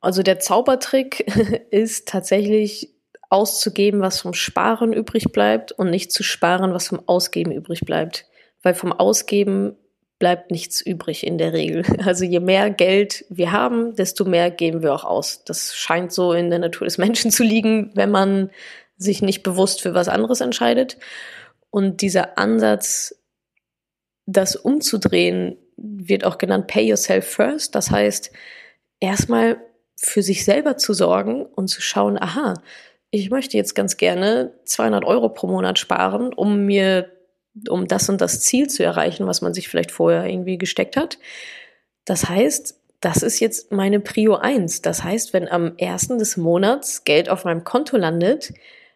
[0.00, 1.20] Also der Zaubertrick
[1.70, 2.94] ist tatsächlich
[3.30, 8.26] auszugeben, was vom Sparen übrig bleibt und nicht zu sparen, was vom Ausgeben übrig bleibt.
[8.62, 9.76] Weil vom Ausgeben
[10.18, 11.84] bleibt nichts übrig in der Regel.
[12.04, 15.44] Also je mehr Geld wir haben, desto mehr geben wir auch aus.
[15.44, 18.50] Das scheint so in der Natur des Menschen zu liegen, wenn man
[18.98, 20.98] sich nicht bewusst für was anderes entscheidet.
[21.70, 23.14] Und dieser Ansatz,
[24.26, 27.74] das umzudrehen, wird auch genannt Pay Yourself First.
[27.74, 28.30] Das heißt,
[29.00, 29.58] erstmal
[29.96, 32.54] für sich selber zu sorgen und zu schauen, aha,
[33.10, 37.10] ich möchte jetzt ganz gerne 200 Euro pro Monat sparen, um mir,
[37.68, 41.18] um das und das Ziel zu erreichen, was man sich vielleicht vorher irgendwie gesteckt hat.
[42.04, 44.82] Das heißt, das ist jetzt meine Prio 1.
[44.82, 48.52] Das heißt, wenn am ersten des Monats Geld auf meinem Konto landet,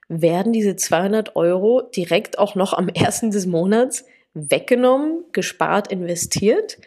[0.08, 6.78] werden diese 200 Euro direkt auch noch am ersten des Monats weggenommen, gespart, investiert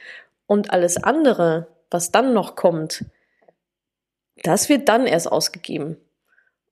[0.48, 3.06] und alles andere, was dann noch kommt,
[4.44, 5.98] das wird dann erst ausgegeben.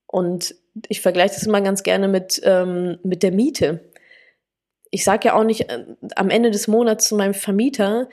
[0.06, 0.56] Und
[0.88, 3.80] ich vergleiche das immer ganz gerne mit, ähm, mit der Miete.
[4.92, 5.86] Ich sage ja auch nicht äh,
[6.16, 8.10] am Ende des Monats zu meinem Vermieter,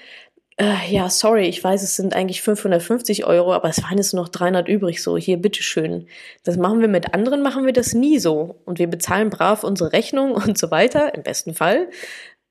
[0.61, 4.29] äh, ja, sorry, ich weiß, es sind eigentlich 550 Euro, aber es waren jetzt noch
[4.29, 6.07] 300 übrig, so, hier, bitteschön.
[6.45, 8.61] Das machen wir mit anderen, machen wir das nie so.
[8.67, 11.89] Und wir bezahlen brav unsere Rechnung und so weiter, im besten Fall.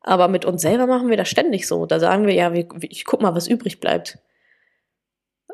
[0.01, 1.86] Aber mit uns selber machen wir das ständig so.
[1.86, 2.51] Da sagen wir, ja,
[2.82, 4.18] ich guck mal, was übrig bleibt.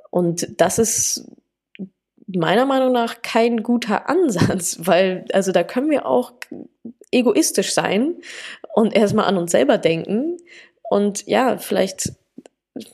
[0.10, 1.30] Und das ist
[2.28, 6.32] meiner Meinung nach kein guter Ansatz, weil, also da können wir auch
[7.12, 8.16] egoistisch sein
[8.74, 10.38] und erstmal an uns selber denken.
[10.90, 12.14] Und ja, vielleicht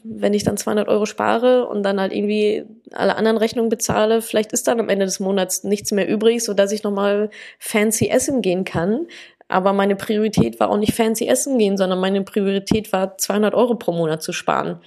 [0.04, 4.54] wenn ich dann 200 Euro spare und dann halt irgendwie alle anderen Rechnungen bezahle, vielleicht
[4.54, 8.42] ist dann am Ende des Monats nichts mehr übrig, so dass ich nochmal fancy essen
[8.42, 9.08] gehen kann.
[9.48, 13.76] Aber meine Priorität war auch nicht fancy essen gehen, sondern meine Priorität war 200 Euro
[13.76, 14.80] pro Monat zu sparen.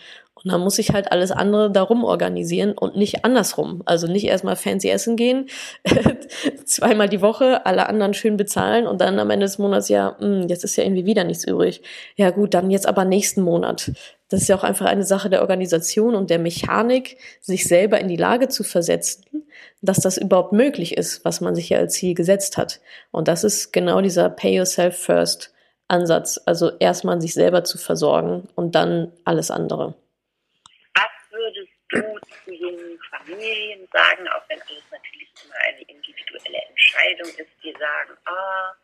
[0.44, 3.82] Und dann muss ich halt alles andere darum organisieren und nicht andersrum.
[3.86, 5.46] Also nicht erstmal fancy essen gehen,
[6.66, 10.42] zweimal die Woche, alle anderen schön bezahlen und dann am Ende des Monats, ja, mh,
[10.42, 11.80] hm, jetzt ist ja irgendwie wieder nichts übrig.
[12.16, 13.92] Ja gut, dann jetzt aber nächsten Monat.
[14.28, 18.08] Das ist ja auch einfach eine Sache der Organisation und der Mechanik, sich selber in
[18.08, 19.46] die Lage zu versetzen,
[19.80, 22.80] dass das überhaupt möglich ist, was man sich ja als Ziel gesetzt hat.
[23.12, 25.52] Und das ist genau dieser Pay Yourself First
[25.88, 26.38] Ansatz.
[26.44, 29.94] Also erstmal sich selber zu versorgen und dann alles andere
[31.94, 37.72] du zu jungen Familien sagen, auch wenn alles natürlich immer eine individuelle Entscheidung ist, die
[37.72, 38.74] sagen, ah,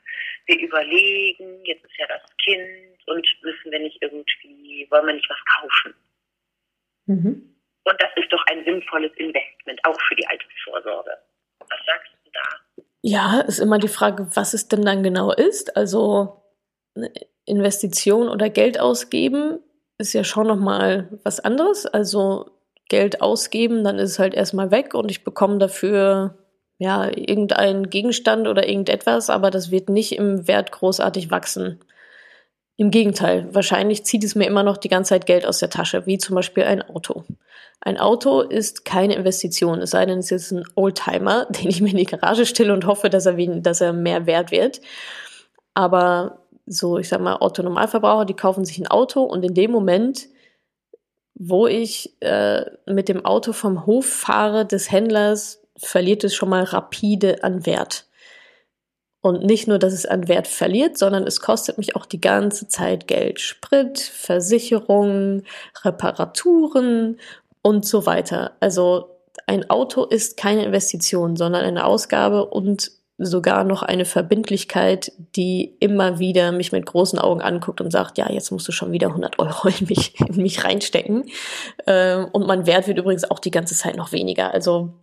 [0.46, 5.30] wir überlegen, jetzt ist ja das Kind und müssen wir nicht irgendwie, wollen wir nicht
[5.30, 5.94] was kaufen?
[7.06, 7.56] Mhm.
[7.84, 11.16] Und das ist doch ein sinnvolles Investment, auch für die Altersvorsorge.
[11.61, 12.84] Was sagst du da?
[13.02, 15.76] Ja, ist immer die Frage, was es denn dann genau ist.
[15.76, 16.42] Also
[17.46, 19.61] Investition oder Geld ausgeben
[19.98, 21.86] ist ja schon nochmal was anderes.
[21.86, 22.50] Also
[22.91, 26.34] Geld ausgeben, dann ist es halt erstmal weg und ich bekomme dafür
[26.76, 31.80] ja irgendeinen Gegenstand oder irgendetwas, aber das wird nicht im Wert großartig wachsen.
[32.76, 36.07] Im Gegenteil, wahrscheinlich zieht es mir immer noch die ganze Zeit Geld aus der Tasche,
[36.07, 37.24] wie zum Beispiel ein Auto.
[37.80, 41.91] Ein Auto ist keine Investition, es sei denn, es ist ein Oldtimer, den ich mir
[41.91, 44.80] in die Garage stelle und hoffe, dass er, dass er mehr wert wird.
[45.74, 50.30] Aber so, ich sag mal, Autonormalverbraucher, die kaufen sich ein Auto und in dem Moment
[51.35, 56.64] wo ich äh, mit dem Auto vom Hof fahre des Händlers, verliert es schon mal
[56.64, 58.07] rapide an Wert.
[59.22, 62.68] Und nicht nur, dass es an Wert verliert, sondern es kostet mich auch die ganze
[62.68, 63.39] Zeit Geld.
[63.39, 65.45] Sprit, Versicherungen,
[65.83, 67.20] Reparaturen
[67.62, 68.57] und so weiter.
[68.61, 75.76] Also ein Auto ist keine Investition, sondern eine Ausgabe und sogar noch eine Verbindlichkeit, die
[75.78, 79.08] immer wieder mich mit großen Augen anguckt und sagt, ja, jetzt musst du schon wieder
[79.08, 81.26] 100 Euro in mich, in mich reinstecken.
[81.86, 84.54] Ähm, und mein Wert wird übrigens auch die ganze Zeit noch weniger.
[84.54, 84.94] Also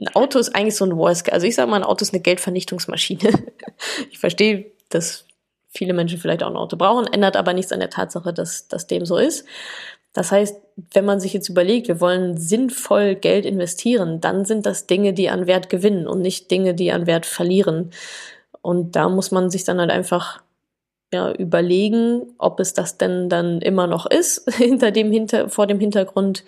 [0.00, 1.32] ein Auto ist eigentlich so ein Worst.
[1.32, 3.30] Also ich sage mal, ein Auto ist eine Geldvernichtungsmaschine.
[4.10, 5.24] ich verstehe, dass
[5.68, 8.88] viele Menschen vielleicht auch ein Auto brauchen, ändert aber nichts an der Tatsache, dass das
[8.88, 9.44] dem so ist.
[10.16, 10.56] Das heißt,
[10.94, 15.28] wenn man sich jetzt überlegt, wir wollen sinnvoll Geld investieren, dann sind das Dinge, die
[15.28, 17.90] an Wert gewinnen und nicht Dinge, die an Wert verlieren.
[18.62, 20.40] Und da muss man sich dann halt einfach
[21.12, 25.80] ja, überlegen, ob es das denn dann immer noch ist hinter dem hinter vor dem
[25.80, 26.44] Hintergrund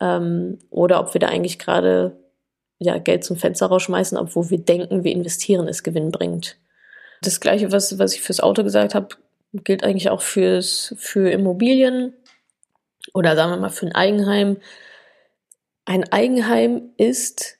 [0.00, 2.16] ähm, oder ob wir da eigentlich gerade
[2.78, 6.56] ja, Geld zum Fenster rausschmeißen, obwohl wir denken, wir investieren, es gewinnbringend.
[7.20, 9.08] Das gleiche, was, was ich fürs Auto gesagt habe,
[9.52, 12.14] gilt eigentlich auch fürs, für Immobilien
[13.14, 14.56] oder sagen wir mal für ein Eigenheim.
[15.84, 17.58] Ein Eigenheim ist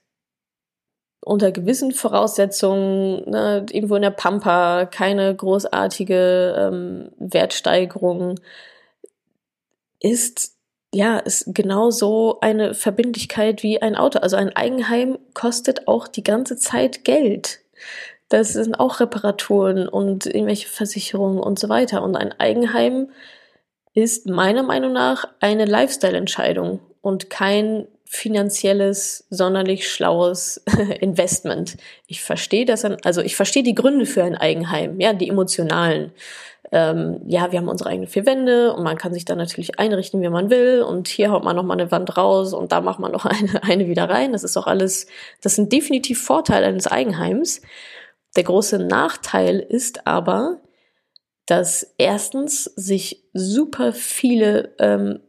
[1.24, 8.40] unter gewissen Voraussetzungen, ne, irgendwo in der Pampa, keine großartige ähm, Wertsteigerung,
[10.00, 10.56] ist
[10.94, 14.18] ja, ist genauso eine Verbindlichkeit wie ein Auto.
[14.18, 17.60] Also ein Eigenheim kostet auch die ganze Zeit Geld.
[18.28, 22.02] Das sind auch Reparaturen und irgendwelche Versicherungen und so weiter.
[22.02, 23.08] Und ein Eigenheim
[23.94, 30.62] ist meiner Meinung nach eine Lifestyle-Entscheidung und kein finanzielles, sonderlich schlaues
[31.00, 31.76] Investment.
[32.06, 36.12] Ich verstehe das, also ich verstehe die Gründe für ein Eigenheim, ja, die emotionalen
[36.72, 40.22] ähm, ja, wir haben unsere eigenen vier Wände und man kann sich dann natürlich einrichten,
[40.22, 40.82] wie man will.
[40.82, 43.88] Und hier haut man nochmal eine Wand raus und da macht man noch eine, eine
[43.88, 44.32] wieder rein.
[44.32, 45.06] Das ist auch alles,
[45.42, 47.60] das sind definitiv Vorteile eines Eigenheims.
[48.36, 50.60] Der große Nachteil ist aber,
[51.46, 55.20] dass erstens sich super viele ähm,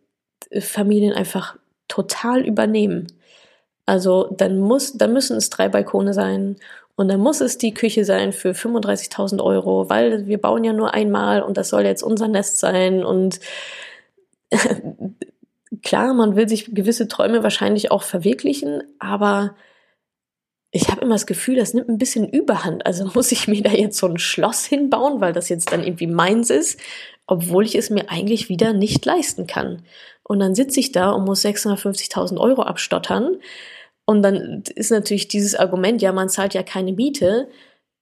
[0.59, 1.57] Familien einfach
[1.87, 3.07] total übernehmen.
[3.85, 6.55] Also dann muss, dann müssen es drei Balkone sein
[6.95, 10.93] und dann muss es die Küche sein für 35.000 Euro, weil wir bauen ja nur
[10.93, 13.03] einmal und das soll jetzt unser Nest sein.
[13.03, 13.39] Und
[15.81, 19.55] klar, man will sich gewisse Träume wahrscheinlich auch verwirklichen, aber
[20.73, 22.85] ich habe immer das Gefühl, das nimmt ein bisschen Überhand.
[22.85, 26.07] Also muss ich mir da jetzt so ein Schloss hinbauen, weil das jetzt dann irgendwie
[26.07, 26.79] meins ist,
[27.27, 29.83] obwohl ich es mir eigentlich wieder nicht leisten kann.
[30.23, 33.37] Und dann sitze ich da und muss 650.000 Euro abstottern
[34.05, 37.49] und dann ist natürlich dieses Argument, ja, man zahlt ja keine Miete.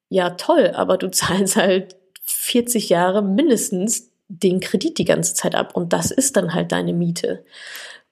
[0.09, 5.75] Ja, toll, aber du zahlst halt 40 Jahre mindestens den Kredit die ganze Zeit ab.
[5.75, 7.43] Und das ist dann halt deine Miete.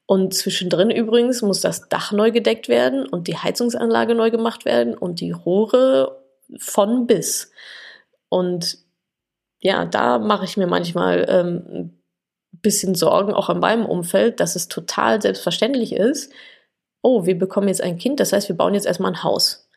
[0.09, 4.97] Und zwischendrin übrigens muss das Dach neu gedeckt werden und die Heizungsanlage neu gemacht werden
[4.97, 6.25] und die Rohre
[6.57, 7.51] von bis.
[8.27, 8.79] Und
[9.59, 12.01] ja, da mache ich mir manchmal ähm, ein
[12.53, 16.33] bisschen Sorgen, auch in meinem Umfeld, dass es total selbstverständlich ist,
[17.03, 19.68] oh, wir bekommen jetzt ein Kind, das heißt, wir bauen jetzt erstmal ein Haus.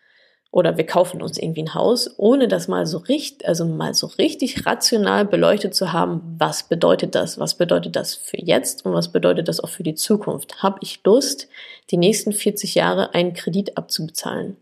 [0.53, 4.07] Oder wir kaufen uns irgendwie ein Haus, ohne das mal so richtig, also mal so
[4.07, 7.38] richtig rational beleuchtet zu haben, was bedeutet das?
[7.38, 10.62] Was bedeutet das für jetzt und was bedeutet das auch für die Zukunft?
[10.62, 11.48] Habe ich Lust,
[11.90, 14.59] die nächsten 40 Jahre einen Kredit abzubezahlen?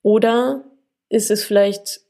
[0.00, 0.64] Oder
[1.10, 2.00] ist es vielleicht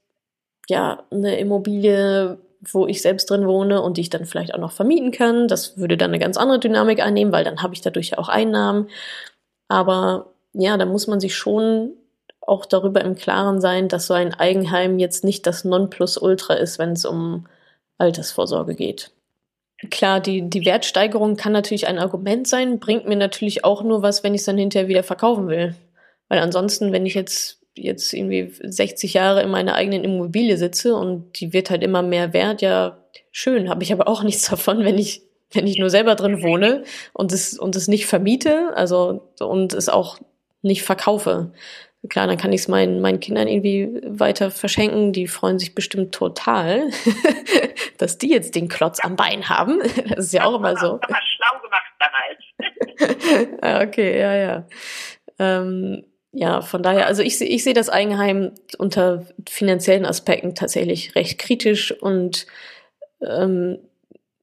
[0.68, 2.38] ja eine Immobilie,
[2.72, 5.48] wo ich selbst drin wohne und die ich dann vielleicht auch noch vermieten kann.
[5.48, 8.28] Das würde dann eine ganz andere Dynamik einnehmen, weil dann habe ich dadurch ja auch
[8.28, 8.88] Einnahmen.
[9.66, 11.92] Aber ja, da muss man sich schon
[12.46, 16.92] auch darüber im Klaren sein, dass so ein Eigenheim jetzt nicht das Nonplusultra ist, wenn
[16.92, 17.46] es um
[17.98, 19.10] Altersvorsorge geht.
[19.90, 24.24] Klar, die, die Wertsteigerung kann natürlich ein Argument sein, bringt mir natürlich auch nur was,
[24.24, 25.74] wenn ich es dann hinterher wieder verkaufen will.
[26.28, 31.40] Weil ansonsten, wenn ich jetzt, jetzt irgendwie 60 Jahre in meiner eigenen Immobilie sitze und
[31.40, 32.98] die wird halt immer mehr wert, ja,
[33.32, 35.22] schön, habe ich aber auch nichts davon, wenn ich
[35.52, 36.82] wenn ich nur selber drin wohne
[37.12, 40.18] und es, und es nicht vermiete, also und es auch
[40.62, 41.52] nicht verkaufe.
[42.08, 45.12] Klar, dann kann ich es meinen, meinen Kindern irgendwie weiter verschenken.
[45.12, 46.90] Die freuen sich bestimmt total,
[47.98, 49.80] dass die jetzt den Klotz am Bein haben.
[50.08, 50.98] Das ist ja auch immer so.
[51.08, 53.58] Das schlau gemacht damals.
[53.60, 54.66] Ah, okay, ja, ja.
[55.38, 61.38] Ähm, ja, von daher, also ich, ich sehe das Eigenheim unter finanziellen Aspekten tatsächlich recht
[61.38, 62.46] kritisch und
[63.22, 63.78] ähm,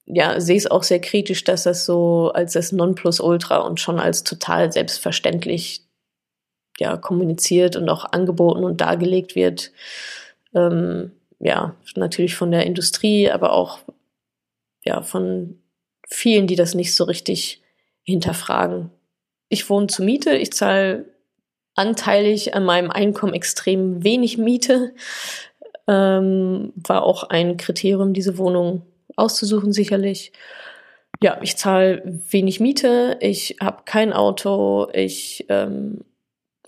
[0.05, 4.23] ja, sehe es auch sehr kritisch, dass das so als das Nonplusultra und schon als
[4.23, 5.82] total selbstverständlich
[6.79, 9.71] ja, kommuniziert und auch angeboten und dargelegt wird.
[10.53, 13.79] Ähm, ja, natürlich von der Industrie, aber auch
[14.83, 15.59] ja, von
[16.07, 17.61] vielen, die das nicht so richtig
[18.03, 18.89] hinterfragen.
[19.49, 21.05] Ich wohne zur Miete, ich zahle
[21.75, 24.93] anteilig an meinem Einkommen extrem wenig Miete.
[25.87, 28.83] Ähm, war auch ein Kriterium, diese Wohnung
[29.15, 30.31] auszusuchen, sicherlich.
[31.21, 36.01] Ja, ich zahle wenig Miete, ich habe kein Auto, ich ähm,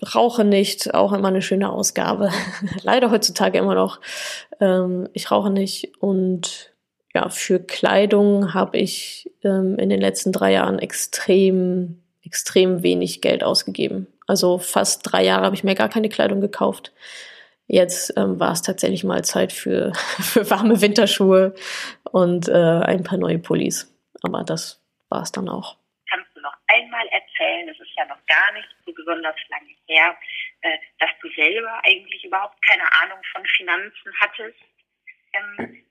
[0.02, 2.30] rauche nicht, auch immer eine schöne Ausgabe.
[2.82, 4.00] Leider heutzutage immer noch.
[4.60, 6.72] Ähm, ich rauche nicht und
[7.14, 13.42] ja, für Kleidung habe ich ähm, in den letzten drei Jahren extrem, extrem wenig Geld
[13.42, 14.06] ausgegeben.
[14.26, 16.92] Also fast drei Jahre habe ich mir gar keine Kleidung gekauft.
[17.68, 21.54] Jetzt ähm, war es tatsächlich mal Zeit für, für warme Winterschuhe
[22.12, 23.92] und äh, ein paar neue Pullis.
[24.22, 25.76] Aber das war es dann auch.
[26.10, 30.16] Kannst du noch einmal erzählen, es ist ja noch gar nicht so besonders lange her,
[30.62, 34.58] äh, dass du selber eigentlich überhaupt keine Ahnung von Finanzen hattest.
[35.32, 35.86] Ähm,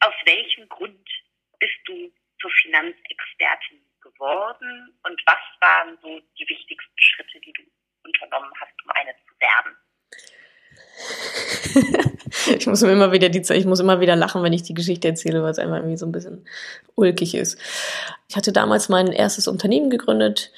[0.00, 1.08] aus welchem Grund
[1.58, 7.62] bist du zur Finanzexpertin geworden und was waren so die wichtigsten Schritte, die du
[8.04, 9.76] unternommen hast, um eine zu werden?
[12.58, 15.42] ich muss immer wieder die ich muss immer wieder lachen, wenn ich die Geschichte erzähle,
[15.42, 16.46] weil es einfach irgendwie so ein bisschen
[16.94, 17.58] ulkig ist.
[18.28, 20.52] Ich hatte damals mein erstes Unternehmen gegründet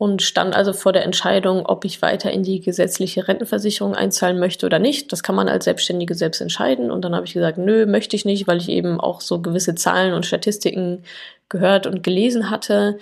[0.00, 4.64] und stand also vor der Entscheidung, ob ich weiter in die gesetzliche Rentenversicherung einzahlen möchte
[4.64, 5.12] oder nicht.
[5.12, 6.90] Das kann man als Selbstständige selbst entscheiden.
[6.90, 9.74] Und dann habe ich gesagt, nö, möchte ich nicht, weil ich eben auch so gewisse
[9.74, 11.02] Zahlen und Statistiken
[11.50, 12.98] gehört und gelesen hatte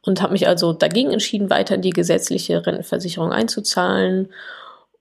[0.00, 4.30] und habe mich also dagegen entschieden, weiter in die gesetzliche Rentenversicherung einzuzahlen.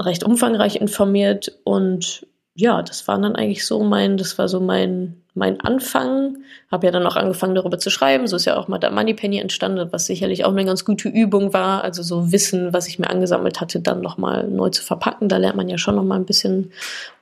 [0.00, 5.22] recht umfangreich informiert und ja, das war dann eigentlich so mein, das war so mein,
[5.34, 6.38] mein Anfang.
[6.70, 8.26] Habe ja dann auch angefangen, darüber zu schreiben.
[8.26, 11.52] So ist ja auch mal der Moneypenny entstanden, was sicherlich auch eine ganz gute Übung
[11.54, 11.82] war.
[11.84, 15.28] Also so Wissen, was ich mir angesammelt hatte, dann nochmal neu zu verpacken.
[15.28, 16.72] Da lernt man ja schon nochmal ein bisschen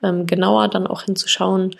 [0.02, 1.76] ähm, genauer dann auch hinzuschauen.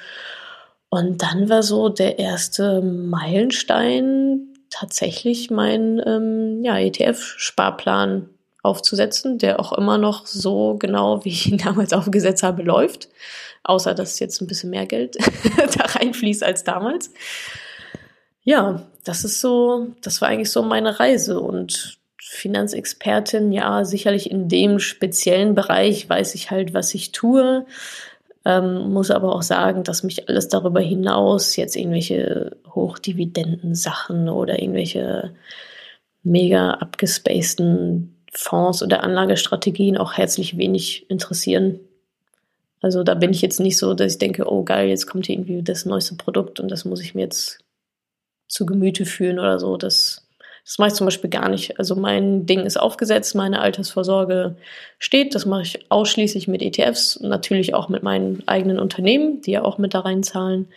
[0.91, 8.29] Und dann war so der erste Meilenstein tatsächlich mein ähm, ja, ETF-Sparplan
[8.63, 13.09] aufzusetzen, der auch immer noch so genau, wie ich ihn damals aufgesetzt habe, läuft.
[13.65, 15.17] Außer dass jetzt ein bisschen mehr Geld
[15.77, 17.11] da reinfließt als damals.
[18.43, 24.49] Ja, das ist so, das war eigentlich so meine Reise und Finanzexpertin, ja, sicherlich in
[24.49, 27.67] dem speziellen Bereich weiß ich halt, was ich tue.
[28.45, 35.35] Ähm, muss aber auch sagen, dass mich alles darüber hinaus jetzt irgendwelche Hochdividenden-Sachen oder irgendwelche
[36.23, 41.81] mega abgespaceden Fonds oder Anlagestrategien auch herzlich wenig interessieren.
[42.81, 45.35] Also da bin ich jetzt nicht so, dass ich denke, oh geil, jetzt kommt hier
[45.35, 47.59] irgendwie das neueste Produkt und das muss ich mir jetzt
[48.47, 49.77] zu Gemüte führen oder so.
[49.77, 50.29] Das,
[50.65, 51.79] das mache ich zum Beispiel gar nicht.
[51.79, 54.57] Also mein Ding ist aufgesetzt, meine Altersvorsorge
[54.99, 55.35] steht.
[55.35, 59.79] Das mache ich ausschließlich mit ETFs, natürlich auch mit meinen eigenen Unternehmen, die ja auch
[59.79, 60.69] mit da reinzahlen.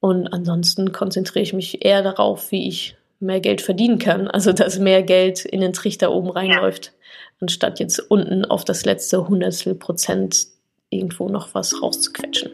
[0.00, 4.28] Und ansonsten konzentriere ich mich eher darauf, wie ich mehr Geld verdienen kann.
[4.28, 6.92] Also dass mehr Geld in den Trichter oben reinläuft, ja.
[7.40, 10.46] anstatt jetzt unten auf das letzte Hundertstel Prozent
[10.90, 12.52] irgendwo noch was rauszuquetschen.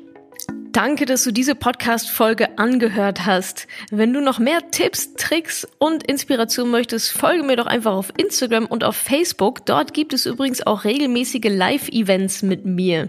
[0.73, 3.67] Danke, dass du diese Podcast-Folge angehört hast.
[3.91, 8.67] Wenn du noch mehr Tipps, Tricks und Inspiration möchtest, folge mir doch einfach auf Instagram
[8.67, 9.67] und auf Facebook.
[9.67, 13.09] Dort gibt es übrigens auch regelmäßige Live-Events mit mir.